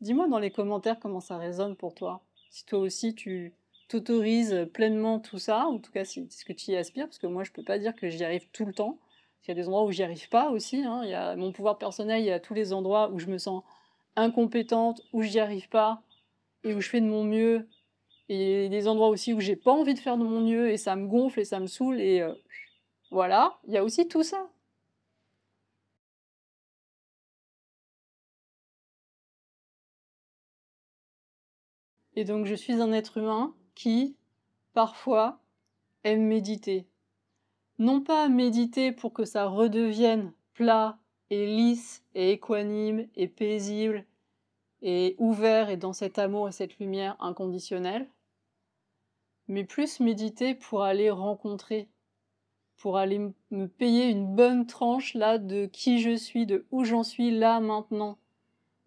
Dis-moi 0.00 0.26
dans 0.26 0.38
les 0.38 0.50
commentaires 0.50 0.98
comment 0.98 1.20
ça 1.20 1.38
résonne 1.38 1.76
pour 1.76 1.94
toi. 1.94 2.22
Si 2.50 2.66
toi 2.66 2.80
aussi 2.80 3.14
tu 3.14 3.54
t'autorises 3.88 4.68
pleinement 4.72 5.20
tout 5.20 5.38
ça, 5.38 5.66
en 5.66 5.78
tout 5.78 5.92
cas 5.92 6.04
si 6.04 6.26
c'est 6.28 6.40
ce 6.40 6.44
que 6.44 6.52
tu 6.52 6.72
y 6.72 6.76
aspires, 6.76 7.06
parce 7.06 7.18
que 7.18 7.26
moi 7.26 7.44
je 7.44 7.52
peux 7.52 7.62
pas 7.62 7.78
dire 7.78 7.94
que 7.94 8.08
j'y 8.08 8.24
arrive 8.24 8.48
tout 8.52 8.64
le 8.64 8.72
temps. 8.72 8.98
Il 9.44 9.48
y 9.48 9.50
a 9.52 9.54
des 9.54 9.66
endroits 9.66 9.84
où 9.84 9.90
j'y 9.92 10.02
arrive 10.02 10.28
pas 10.28 10.50
aussi. 10.50 10.82
Hein. 10.84 11.02
Il 11.04 11.10
y 11.10 11.14
a 11.14 11.34
mon 11.36 11.52
pouvoir 11.52 11.78
personnel, 11.78 12.20
il 12.20 12.26
y 12.26 12.30
a 12.30 12.40
tous 12.40 12.54
les 12.54 12.72
endroits 12.72 13.10
où 13.10 13.18
je 13.18 13.26
me 13.26 13.38
sens 13.38 13.62
incompétente, 14.16 15.02
où 15.12 15.22
j'y 15.22 15.40
arrive 15.40 15.68
pas 15.68 16.02
et 16.64 16.74
où 16.74 16.80
je 16.80 16.88
fais 16.88 17.00
de 17.00 17.06
mon 17.06 17.24
mieux. 17.24 17.68
Et 18.28 18.68
des 18.68 18.86
endroits 18.88 19.08
aussi 19.08 19.32
où 19.32 19.40
j'ai 19.40 19.56
pas 19.56 19.72
envie 19.72 19.94
de 19.94 19.98
faire 19.98 20.16
de 20.16 20.24
mon 20.24 20.40
mieux 20.40 20.70
et 20.70 20.76
ça 20.76 20.94
me 20.96 21.06
gonfle 21.08 21.40
et 21.40 21.44
ça 21.44 21.58
me 21.60 21.66
saoule 21.66 22.00
et 22.00 22.20
euh, 22.20 22.32
voilà. 23.10 23.58
Il 23.66 23.74
y 23.74 23.78
a 23.78 23.84
aussi 23.84 24.08
tout 24.08 24.22
ça. 24.22 24.50
Et 32.14 32.24
donc 32.24 32.46
je 32.46 32.54
suis 32.54 32.74
un 32.74 32.92
être 32.92 33.16
humain 33.18 33.54
qui, 33.74 34.16
parfois, 34.74 35.40
aime 36.04 36.22
méditer. 36.26 36.86
Non 37.80 38.02
pas 38.02 38.28
méditer 38.28 38.92
pour 38.92 39.14
que 39.14 39.24
ça 39.24 39.46
redevienne 39.46 40.34
plat 40.52 40.98
et 41.30 41.46
lisse 41.46 42.04
et 42.14 42.32
équanime 42.32 43.08
et 43.16 43.26
paisible 43.26 44.04
et 44.82 45.16
ouvert 45.18 45.70
et 45.70 45.78
dans 45.78 45.94
cet 45.94 46.18
amour 46.18 46.50
et 46.50 46.52
cette 46.52 46.78
lumière 46.78 47.16
inconditionnelle, 47.20 48.06
mais 49.48 49.64
plus 49.64 49.98
méditer 49.98 50.54
pour 50.54 50.82
aller 50.82 51.08
rencontrer, 51.08 51.88
pour 52.76 52.98
aller 52.98 53.32
me 53.50 53.66
payer 53.66 54.10
une 54.10 54.26
bonne 54.26 54.66
tranche 54.66 55.14
là 55.14 55.38
de 55.38 55.64
qui 55.64 56.00
je 56.00 56.14
suis, 56.14 56.44
de 56.44 56.66
où 56.70 56.84
j'en 56.84 57.02
suis 57.02 57.30
là 57.30 57.60
maintenant, 57.60 58.18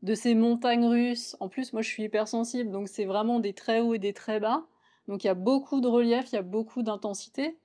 de 0.03 0.13
ces 0.13 0.36
montagnes 0.36 0.86
russes. 0.86 1.36
En 1.39 1.49
plus, 1.49 1.73
moi, 1.73 1.82
je 1.82 1.89
suis 1.89 2.03
hypersensible, 2.03 2.69
donc 2.69 2.88
c'est 2.88 3.06
vraiment 3.06 3.39
des 3.39 3.53
très 3.53 3.79
hauts 3.79 3.95
et 3.95 3.99
des 3.99 4.13
très 4.13 4.39
bas. 4.39 4.67
Donc 5.08 5.23
il 5.23 5.27
y 5.27 5.32
a 5.32 5.36
beaucoup 5.36 5.82
de 5.82 5.88
relief, 5.88 6.32
il 6.32 6.36
y 6.36 6.38
a 6.38 6.43
beaucoup 6.43 6.84
d'intensité. 6.84 7.58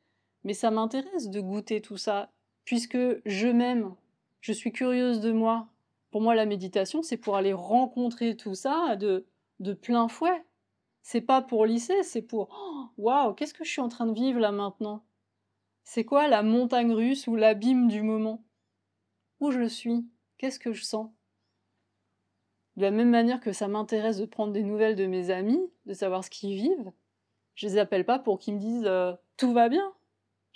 Mais 0.44 0.54
ça 0.54 0.70
m'intéresse 0.70 1.30
de 1.30 1.40
goûter 1.40 1.80
tout 1.80 1.96
ça, 1.96 2.30
puisque 2.64 2.98
je 3.26 3.48
m'aime, 3.48 3.94
je 4.40 4.52
suis 4.52 4.72
curieuse 4.72 5.20
de 5.20 5.32
moi. 5.32 5.68
Pour 6.10 6.20
moi, 6.20 6.34
la 6.34 6.46
méditation, 6.46 7.02
c'est 7.02 7.16
pour 7.16 7.36
aller 7.36 7.52
rencontrer 7.52 8.36
tout 8.36 8.54
ça 8.54 8.96
de, 8.96 9.26
de 9.60 9.72
plein 9.72 10.08
fouet. 10.08 10.44
C'est 11.02 11.20
pas 11.20 11.42
pour 11.42 11.66
lisser, 11.66 12.02
c'est 12.02 12.22
pour 12.22 12.48
oh, 12.50 12.84
waouh, 12.98 13.34
qu'est-ce 13.34 13.54
que 13.54 13.64
je 13.64 13.70
suis 13.70 13.80
en 13.80 13.88
train 13.88 14.06
de 14.06 14.12
vivre 14.12 14.40
là 14.40 14.52
maintenant? 14.52 15.04
C'est 15.84 16.04
quoi 16.04 16.28
la 16.28 16.42
montagne 16.42 16.92
russe 16.92 17.26
ou 17.26 17.36
l'abîme 17.36 17.88
du 17.88 18.02
moment? 18.02 18.44
Où 19.40 19.50
je 19.50 19.66
suis? 19.66 20.06
Qu'est-ce 20.36 20.58
que 20.58 20.72
je 20.72 20.84
sens? 20.84 21.10
De 22.76 22.82
la 22.82 22.90
même 22.90 23.10
manière 23.10 23.40
que 23.40 23.52
ça 23.52 23.68
m'intéresse 23.68 24.18
de 24.18 24.26
prendre 24.26 24.52
des 24.52 24.62
nouvelles 24.62 24.96
de 24.96 25.06
mes 25.06 25.30
amis, 25.30 25.60
de 25.86 25.94
savoir 25.94 26.22
ce 26.24 26.30
qu'ils 26.30 26.54
vivent, 26.54 26.92
je 27.54 27.66
les 27.66 27.78
appelle 27.78 28.04
pas 28.04 28.18
pour 28.18 28.38
qu'ils 28.38 28.54
me 28.54 28.60
disent 28.60 28.86
euh, 28.86 29.14
tout 29.36 29.52
va 29.52 29.68
bien. 29.68 29.92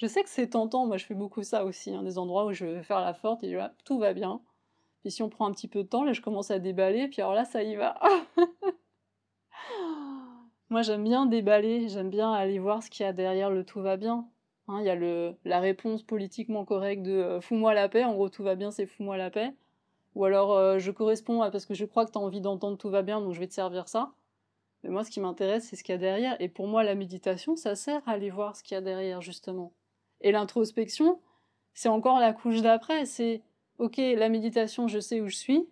Je 0.03 0.09
sais 0.09 0.25
que 0.25 0.29
c'est 0.29 0.49
tentant, 0.49 0.85
moi 0.85 0.97
je 0.97 1.05
fais 1.05 1.15
beaucoup 1.15 1.45
ça 1.45 1.65
aussi, 1.65 1.95
hein, 1.95 2.03
des 2.03 2.19
endroits 2.19 2.47
où 2.47 2.53
je 2.53 2.65
vais 2.65 2.83
faire 2.83 3.01
la 3.01 3.15
forte 3.15 3.45
et 3.45 3.53
je 3.53 3.57
dis 3.57 3.65
tout 3.85 4.01
va 4.01 4.13
bien. 4.13 4.41
Puis 5.03 5.13
si 5.13 5.23
on 5.23 5.29
prend 5.29 5.47
un 5.47 5.53
petit 5.53 5.69
peu 5.69 5.85
de 5.85 5.89
temps, 5.89 6.03
là 6.03 6.13
je 6.13 6.21
commence 6.21 6.51
à 6.51 6.59
déballer, 6.59 7.07
puis 7.07 7.23
alors 7.23 7.35
là 7.35 7.45
ça 7.45 7.63
y 7.63 7.77
va. 7.77 8.01
moi 10.71 10.83
j'aime 10.83 11.05
bien 11.05 11.27
déballer, 11.27 11.89
j'aime 11.89 12.11
bien 12.11 12.33
aller 12.33 12.59
voir 12.59 12.83
ce 12.83 12.91
qu'il 12.91 13.07
y 13.07 13.09
a 13.09 13.13
derrière 13.13 13.49
le 13.49 13.65
tout 13.65 13.81
va 13.81 13.97
bien. 13.97 14.27
Hein, 14.67 14.79
il 14.81 14.87
y 14.87 14.91
a 14.91 14.97
le, 14.97 15.37
la 15.45 15.61
réponse 15.61 16.03
politiquement 16.03 16.65
correcte 16.65 17.05
de 17.05 17.13
euh, 17.13 17.41
fous-moi 17.41 17.73
la 17.73 17.89
paix, 17.89 18.03
en 18.03 18.15
gros 18.15 18.29
tout 18.29 18.43
va 18.43 18.57
bien 18.57 18.73
c'est 18.73 18.87
fous-moi 18.87 19.17
la 19.17 19.31
paix. 19.31 19.55
Ou 20.17 20.25
alors 20.25 20.51
euh, 20.51 20.81
je 20.81 20.91
corresponds 20.91 21.49
parce 21.53 21.65
que 21.65 21.75
je 21.75 21.85
crois 21.85 22.07
que 22.07 22.11
tu 22.11 22.19
as 22.19 22.23
envie 22.23 22.41
d'entendre 22.41 22.77
tout 22.77 22.91
va 22.91 23.03
bien, 23.03 23.21
donc 23.21 23.35
je 23.35 23.39
vais 23.39 23.47
te 23.47 23.55
servir 23.55 23.87
ça. 23.87 24.11
Mais 24.83 24.91
moi, 24.91 25.05
ce 25.05 25.13
qui 25.13 25.21
m'intéresse, 25.21 25.69
c'est 25.69 25.77
ce 25.77 25.85
qu'il 25.85 25.93
y 25.93 25.95
a 25.95 25.99
derrière. 25.99 26.37
Et 26.41 26.49
pour 26.49 26.67
moi, 26.67 26.83
la 26.83 26.97
méditation, 26.97 27.55
ça 27.55 27.77
sert 27.77 28.03
à 28.09 28.13
aller 28.13 28.31
voir 28.31 28.57
ce 28.57 28.65
qu'il 28.65 28.75
y 28.75 28.79
a 28.79 28.81
derrière, 28.81 29.21
justement. 29.21 29.73
Et 30.23 30.33
l'introspection, 30.33 31.21
c'est 31.75 31.89
encore 31.89 32.19
la 32.19 32.33
couche 32.33 32.63
d'après. 32.63 33.05
C'est, 33.05 33.43
ok, 33.79 33.97
la 33.99 34.29
méditation, 34.29 34.89
je 34.89 34.99
sais 34.99 35.21
où 35.21 35.29
je 35.29 35.37
suis. 35.37 35.69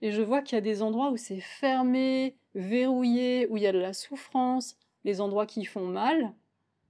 Et 0.00 0.10
je 0.10 0.22
vois 0.22 0.42
qu'il 0.42 0.56
y 0.56 0.58
a 0.58 0.62
des 0.62 0.82
endroits 0.82 1.10
où 1.10 1.16
c'est 1.16 1.40
fermé, 1.40 2.36
verrouillé, 2.54 3.46
où 3.48 3.56
il 3.56 3.62
y 3.62 3.66
a 3.66 3.72
de 3.72 3.78
la 3.78 3.92
souffrance, 3.92 4.76
les 5.04 5.20
endroits 5.20 5.46
qui 5.46 5.64
font 5.64 5.86
mal. 5.86 6.32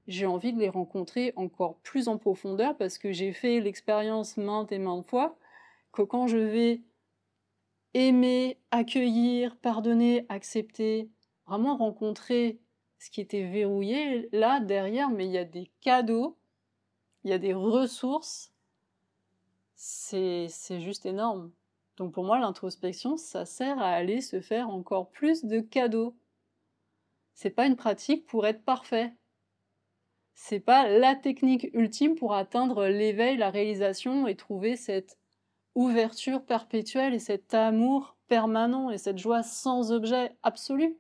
J'ai 0.07 0.27
envie 0.27 0.53
de 0.53 0.59
les 0.59 0.69
rencontrer 0.69 1.33
encore 1.37 1.77
plus 1.77 2.09
en 2.09 2.19
profondeur 2.19 2.77
parce 2.77 2.99
que 2.99 3.13
j'ai 3.13 3.33
fait 3.33 3.61
l'expérience 3.61 4.37
maintes 4.37 4.73
et 4.73 4.79
maintes 4.79 5.09
fois 5.09 5.39
que 5.93 6.03
quand 6.03 6.27
je 6.27 6.37
vais 6.37 6.83
aimer, 7.95 8.59
accueillir, 8.71 9.57
pardonner, 9.57 10.27
accepter, 10.29 11.09
vraiment 11.47 11.77
rencontrer 11.77 12.59
ce 12.99 13.11
qui 13.11 13.21
était 13.21 13.45
verrouillé, 13.45 14.29
là, 14.33 14.61
derrière, 14.61 15.11
mais 15.11 15.27
il 15.27 15.33
y 15.33 15.39
a 15.39 15.45
des 15.45 15.71
cadeaux, 15.81 16.37
il 17.25 17.31
y 17.31 17.33
a 17.33 17.39
des 17.39 17.55
ressources, 17.55 18.53
c'est 19.75 20.49
juste 20.81 21.07
énorme. 21.07 21.51
Donc 21.97 22.13
pour 22.13 22.25
moi, 22.25 22.39
l'introspection, 22.39 23.17
ça 23.17 23.45
sert 23.47 23.79
à 23.79 23.91
aller 23.91 24.21
se 24.21 24.41
faire 24.41 24.69
encore 24.69 25.11
plus 25.11 25.45
de 25.45 25.61
cadeaux. 25.61 26.17
C'est 27.35 27.51
pas 27.51 27.67
une 27.67 27.77
pratique 27.77 28.27
pour 28.27 28.47
être 28.47 28.63
parfait. 28.65 29.13
C'est 30.35 30.61
pas 30.61 30.89
la 30.89 31.15
technique 31.15 31.69
ultime 31.73 32.17
pour 32.17 32.35
atteindre 32.35 32.87
l'éveil, 32.87 33.37
la 33.37 33.51
réalisation 33.51 34.27
et 34.27 34.37
trouver 34.37 34.77
cette 34.77 35.19
ouverture 35.75 36.45
perpétuelle 36.45 37.15
et 37.15 37.19
cet 37.19 37.55
amour 37.55 38.17
permanent 38.29 38.91
et 38.91 38.99
cette 38.99 39.19
joie 39.19 39.43
sans 39.43 39.93
objet 39.93 40.37
absolu. 40.43 40.99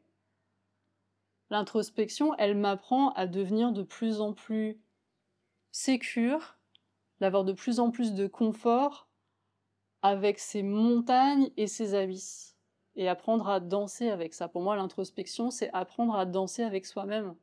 L'introspection, 1.50 2.34
elle 2.37 2.56
m'apprend 2.56 3.12
à 3.12 3.26
devenir 3.26 3.72
de 3.72 3.82
plus 3.82 4.20
en 4.20 4.32
plus 4.32 4.80
sécure, 5.74 6.56
d'avoir 7.18 7.42
de 7.42 7.52
plus 7.52 7.80
en 7.80 7.90
plus 7.90 8.14
de 8.14 8.28
confort 8.28 9.08
avec 10.02 10.38
ses 10.38 10.62
montagnes 10.62 11.50
et 11.56 11.66
ses 11.66 11.94
abysses. 11.94 12.56
Et 12.94 13.08
apprendre 13.08 13.48
à 13.48 13.58
danser 13.58 14.08
avec 14.08 14.34
ça. 14.34 14.46
Pour 14.46 14.62
moi, 14.62 14.76
l'introspection, 14.76 15.50
c'est 15.50 15.70
apprendre 15.72 16.14
à 16.14 16.26
danser 16.26 16.62
avec 16.62 16.87
soi-même. 16.87 17.34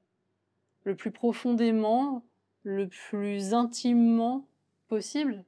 Le 0.83 0.95
plus 0.95 1.11
profondément, 1.11 2.23
le 2.63 2.87
plus 2.87 3.53
intimement 3.53 4.47
possible. 4.87 5.43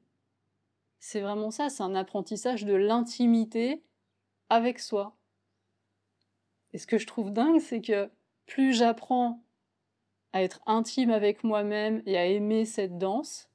C'est 0.99 1.21
vraiment 1.21 1.51
ça, 1.51 1.69
c'est 1.69 1.83
un 1.83 1.95
apprentissage 1.95 2.65
de 2.65 2.73
l'intimité 2.73 3.81
avec 4.49 4.79
soi. 4.79 5.15
Et 6.73 6.77
ce 6.77 6.87
que 6.87 6.97
je 6.97 7.07
trouve 7.07 7.31
dingue, 7.31 7.61
c'est 7.61 7.81
que 7.81 8.11
plus 8.45 8.73
j'apprends 8.73 9.41
à 10.33 10.43
être 10.43 10.61
intime 10.65 11.11
avec 11.11 11.43
moi-même 11.43 12.01
et 12.05 12.17
à 12.17 12.25
aimer 12.25 12.65
cette 12.65 12.97
danse, 12.97 13.49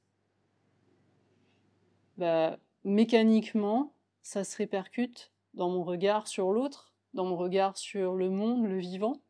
bah, 2.17 2.57
mécaniquement, 2.83 3.93
ça 4.23 4.43
se 4.43 4.57
répercute 4.57 5.31
dans 5.53 5.69
mon 5.69 5.83
regard 5.83 6.27
sur 6.27 6.51
l'autre, 6.51 6.93
dans 7.13 7.25
mon 7.25 7.35
regard 7.35 7.77
sur 7.77 8.15
le 8.15 8.29
monde, 8.29 8.65
le 8.65 8.79
vivant. 8.79 9.21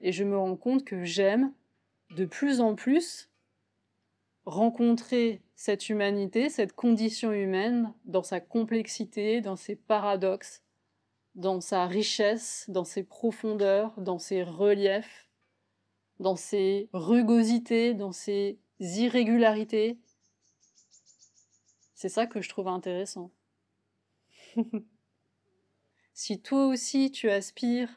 Et 0.00 0.12
je 0.12 0.24
me 0.24 0.38
rends 0.38 0.56
compte 0.56 0.84
que 0.84 1.04
j'aime 1.04 1.52
de 2.10 2.24
plus 2.24 2.60
en 2.60 2.74
plus 2.74 3.30
rencontrer 4.46 5.42
cette 5.56 5.88
humanité, 5.88 6.48
cette 6.48 6.74
condition 6.74 7.32
humaine, 7.32 7.92
dans 8.04 8.22
sa 8.22 8.40
complexité, 8.40 9.40
dans 9.40 9.56
ses 9.56 9.76
paradoxes, 9.76 10.62
dans 11.34 11.60
sa 11.60 11.86
richesse, 11.86 12.66
dans 12.68 12.84
ses 12.84 13.02
profondeurs, 13.02 13.92
dans 13.96 14.18
ses 14.18 14.42
reliefs, 14.42 15.23
dans 16.20 16.36
ses 16.36 16.88
rugosités, 16.92 17.94
dans 17.94 18.12
ses 18.12 18.58
irrégularités. 18.80 19.98
C'est 21.94 22.08
ça 22.08 22.26
que 22.26 22.40
je 22.40 22.48
trouve 22.48 22.68
intéressant. 22.68 23.30
si 26.14 26.40
toi 26.40 26.66
aussi 26.66 27.10
tu 27.10 27.30
aspires 27.30 27.90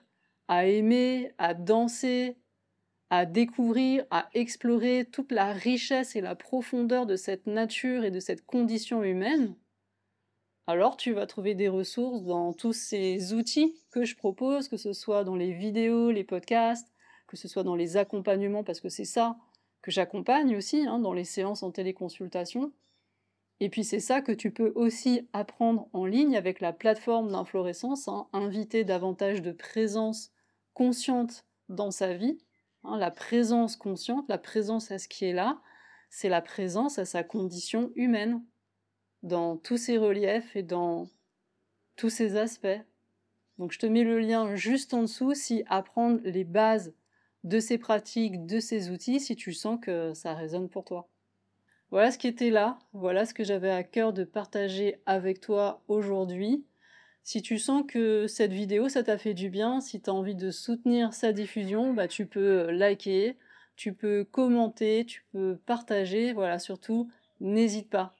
à 0.47 0.65
aimer, 0.65 1.31
à 1.37 1.53
danser, 1.53 2.37
à 3.09 3.25
découvrir, 3.25 4.05
à 4.11 4.29
explorer 4.33 5.05
toute 5.05 5.31
la 5.31 5.53
richesse 5.53 6.15
et 6.15 6.21
la 6.21 6.35
profondeur 6.35 7.05
de 7.05 7.15
cette 7.15 7.47
nature 7.47 8.03
et 8.03 8.11
de 8.11 8.19
cette 8.19 8.45
condition 8.45 9.03
humaine, 9.03 9.55
alors 10.67 10.97
tu 10.97 11.13
vas 11.13 11.25
trouver 11.25 11.55
des 11.55 11.69
ressources 11.69 12.23
dans 12.23 12.51
tous 12.51 12.73
ces 12.73 13.33
outils 13.33 13.75
que 13.91 14.03
je 14.03 14.17
propose, 14.17 14.67
que 14.67 14.75
ce 14.75 14.91
soit 14.91 15.23
dans 15.23 15.35
les 15.35 15.53
vidéos, 15.53 16.11
les 16.11 16.25
podcasts, 16.25 16.93
que 17.27 17.37
ce 17.37 17.47
soit 17.47 17.63
dans 17.63 17.75
les 17.75 17.97
accompagnements, 17.97 18.63
parce 18.63 18.79
que 18.79 18.89
c'est 18.89 19.05
ça, 19.05 19.37
que 19.81 19.91
j'accompagne 19.91 20.55
aussi 20.55 20.85
hein, 20.87 20.99
dans 20.99 21.13
les 21.13 21.23
séances 21.23 21.63
en 21.63 21.71
téléconsultation. 21.71 22.71
Et 23.59 23.69
puis 23.69 23.83
c'est 23.83 23.99
ça 23.99 24.21
que 24.21 24.31
tu 24.31 24.51
peux 24.51 24.71
aussi 24.75 25.27
apprendre 25.33 25.87
en 25.93 26.05
ligne 26.05 26.37
avec 26.37 26.59
la 26.59 26.73
plateforme 26.73 27.31
d'inflorescence, 27.31 28.07
hein, 28.07 28.27
inviter 28.33 28.83
davantage 28.83 29.41
de 29.41 29.51
présence 29.51 30.31
consciente 30.73 31.45
dans 31.69 31.91
sa 31.91 32.13
vie. 32.13 32.37
Hein, 32.83 32.97
la 32.97 33.11
présence 33.11 33.75
consciente, 33.75 34.29
la 34.29 34.37
présence 34.37 34.91
à 34.91 34.99
ce 34.99 35.07
qui 35.07 35.25
est 35.25 35.33
là, 35.33 35.59
c'est 36.09 36.29
la 36.29 36.41
présence 36.41 36.99
à 36.99 37.05
sa 37.05 37.23
condition 37.23 37.91
humaine, 37.95 38.43
dans 39.23 39.57
tous 39.57 39.77
ses 39.77 39.97
reliefs 39.97 40.55
et 40.55 40.63
dans 40.63 41.09
tous 41.95 42.09
ses 42.09 42.37
aspects. 42.37 42.81
Donc 43.57 43.71
je 43.71 43.79
te 43.79 43.85
mets 43.85 44.03
le 44.03 44.19
lien 44.19 44.55
juste 44.55 44.93
en 44.93 45.01
dessous 45.01 45.33
si 45.33 45.63
apprendre 45.67 46.19
les 46.23 46.43
bases 46.43 46.93
de 47.47 47.59
ces 47.59 47.77
pratiques, 47.77 48.45
de 48.45 48.59
ces 48.59 48.89
outils, 48.89 49.19
si 49.19 49.35
tu 49.35 49.53
sens 49.53 49.79
que 49.81 50.13
ça 50.13 50.33
résonne 50.33 50.69
pour 50.69 50.83
toi. 50.83 51.07
Voilà 51.89 52.11
ce 52.11 52.17
qui 52.17 52.27
était 52.27 52.49
là, 52.49 52.79
voilà 52.91 53.25
ce 53.25 53.33
que 53.33 53.45
j'avais 53.45 53.71
à 53.71 53.83
cœur 53.83 54.11
de 54.11 54.25
partager 54.25 54.99
avec 55.05 55.39
toi 55.39 55.81
aujourd'hui. 55.87 56.65
Si 57.23 57.41
tu 57.41 57.57
sens 57.57 57.83
que 57.87 58.27
cette 58.27 58.51
vidéo, 58.51 58.89
ça 58.89 59.03
t'a 59.03 59.17
fait 59.17 59.33
du 59.33 59.49
bien, 59.49 59.79
si 59.79 60.01
tu 60.01 60.09
as 60.09 60.13
envie 60.13 60.35
de 60.35 60.51
soutenir 60.51 61.13
sa 61.13 61.31
diffusion, 61.31 61.93
bah, 61.93 62.09
tu 62.09 62.25
peux 62.25 62.69
liker, 62.71 63.37
tu 63.77 63.93
peux 63.93 64.25
commenter, 64.25 65.05
tu 65.05 65.25
peux 65.31 65.57
partager, 65.65 66.33
voilà, 66.33 66.59
surtout, 66.59 67.09
n'hésite 67.39 67.89
pas. 67.89 68.15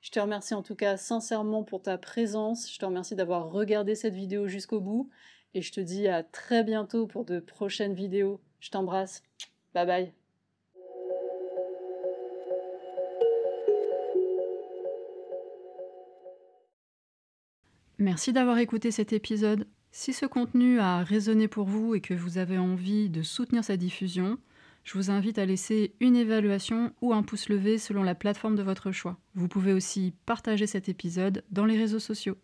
Je 0.00 0.10
te 0.10 0.20
remercie 0.20 0.54
en 0.54 0.62
tout 0.62 0.74
cas 0.74 0.96
sincèrement 0.96 1.64
pour 1.64 1.82
ta 1.82 1.98
présence, 1.98 2.72
je 2.72 2.78
te 2.78 2.86
remercie 2.86 3.16
d'avoir 3.16 3.50
regardé 3.50 3.94
cette 3.94 4.14
vidéo 4.14 4.48
jusqu'au 4.48 4.80
bout, 4.80 5.10
et 5.52 5.60
je 5.60 5.72
te 5.72 5.80
dis 5.80 6.08
à 6.08 6.22
très 6.22 6.64
bientôt 6.64 7.06
pour 7.06 7.26
de 7.26 7.40
prochaines 7.40 7.94
vidéos. 7.94 8.40
Je 8.60 8.70
t'embrasse, 8.70 9.22
bye 9.74 9.86
bye. 9.86 10.12
Merci 17.98 18.32
d'avoir 18.32 18.56
écouté 18.56 18.90
cet 18.90 19.12
épisode. 19.12 19.66
Si 19.92 20.14
ce 20.14 20.24
contenu 20.24 20.78
a 20.78 21.02
résonné 21.02 21.48
pour 21.48 21.66
vous 21.66 21.94
et 21.94 22.00
que 22.00 22.14
vous 22.14 22.38
avez 22.38 22.56
envie 22.56 23.10
de 23.10 23.22
soutenir 23.22 23.62
sa 23.62 23.76
diffusion, 23.76 24.38
je 24.84 24.94
vous 24.94 25.10
invite 25.10 25.38
à 25.38 25.44
laisser 25.44 25.94
une 26.00 26.16
évaluation 26.16 26.92
ou 27.02 27.12
un 27.12 27.22
pouce 27.22 27.50
levé 27.50 27.76
selon 27.76 28.02
la 28.02 28.14
plateforme 28.14 28.56
de 28.56 28.62
votre 28.62 28.90
choix. 28.90 29.18
Vous 29.34 29.48
pouvez 29.48 29.74
aussi 29.74 30.14
partager 30.24 30.66
cet 30.66 30.88
épisode 30.88 31.44
dans 31.50 31.66
les 31.66 31.76
réseaux 31.76 31.98
sociaux. 31.98 32.38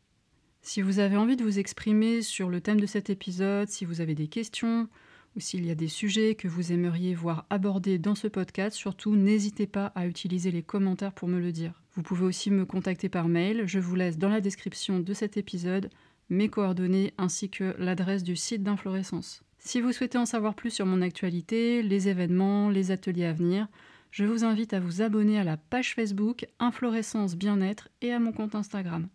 Si 0.61 0.83
vous 0.83 0.99
avez 0.99 1.17
envie 1.17 1.37
de 1.37 1.45
vous 1.45 1.59
exprimer 1.59 2.21
sur 2.21 2.51
le 2.51 2.61
thème 2.61 2.81
de 2.81 2.87
cet 2.87 3.09
épisode, 3.09 3.69
si 3.69 3.85
vous 3.85 4.03
avez 4.03 4.15
des 4.15 4.29
questions 4.29 4.89
ou 5.37 5.41
s'il 5.41 5.67
y 5.67 5.71
a 5.71 5.75
des 5.75 5.89
sujets 5.89 6.35
que 6.35 6.49
vous 6.49 6.73
aimeriez 6.73 7.15
voir 7.15 7.45
abordés 7.51 7.99
dans 7.99 8.15
ce 8.15 8.27
podcast, 8.27 8.75
surtout 8.77 9.15
n'hésitez 9.15 9.67
pas 9.67 9.93
à 9.95 10.07
utiliser 10.07 10.51
les 10.51 10.63
commentaires 10.63 11.13
pour 11.13 11.29
me 11.29 11.39
le 11.39 11.53
dire. 11.53 11.83
Vous 11.95 12.03
pouvez 12.03 12.25
aussi 12.25 12.51
me 12.51 12.65
contacter 12.65 13.09
par 13.09 13.29
mail. 13.29 13.65
Je 13.67 13.79
vous 13.79 13.95
laisse 13.95 14.19
dans 14.19 14.31
la 14.31 14.41
description 14.41 14.99
de 14.99 15.15
cet 15.15 15.37
épisode 15.37 15.91
mes 16.31 16.49
coordonnées 16.49 17.13
ainsi 17.19 17.51
que 17.51 17.75
l'adresse 17.79 18.23
du 18.23 18.35
site 18.35 18.63
d'Inflorescence. 18.63 19.43
Si 19.59 19.81
vous 19.81 19.93
souhaitez 19.93 20.19
en 20.19 20.27
savoir 20.27 20.55
plus 20.55 20.71
sur 20.71 20.87
mon 20.87 21.03
actualité, 21.03 21.83
les 21.83 22.09
événements, 22.09 22.71
les 22.71 22.91
ateliers 22.91 23.27
à 23.27 23.33
venir, 23.33 23.69
je 24.11 24.25
vous 24.25 24.45
invite 24.45 24.73
à 24.73 24.81
vous 24.81 25.03
abonner 25.03 25.39
à 25.39 25.45
la 25.45 25.57
page 25.57 25.95
Facebook 25.95 26.47
Inflorescence 26.59 27.37
Bien-être 27.37 27.89
et 28.01 28.13
à 28.13 28.19
mon 28.19 28.33
compte 28.33 28.55
Instagram. 28.55 29.09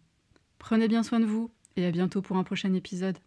Prenez 0.60 0.88
bien 0.88 1.03
soin 1.03 1.19
de 1.19 1.25
vous 1.25 1.49
et 1.77 1.86
à 1.86 1.91
bientôt 1.91 2.21
pour 2.21 2.38
un 2.38 2.43
prochain 2.43 2.73
épisode. 2.73 3.17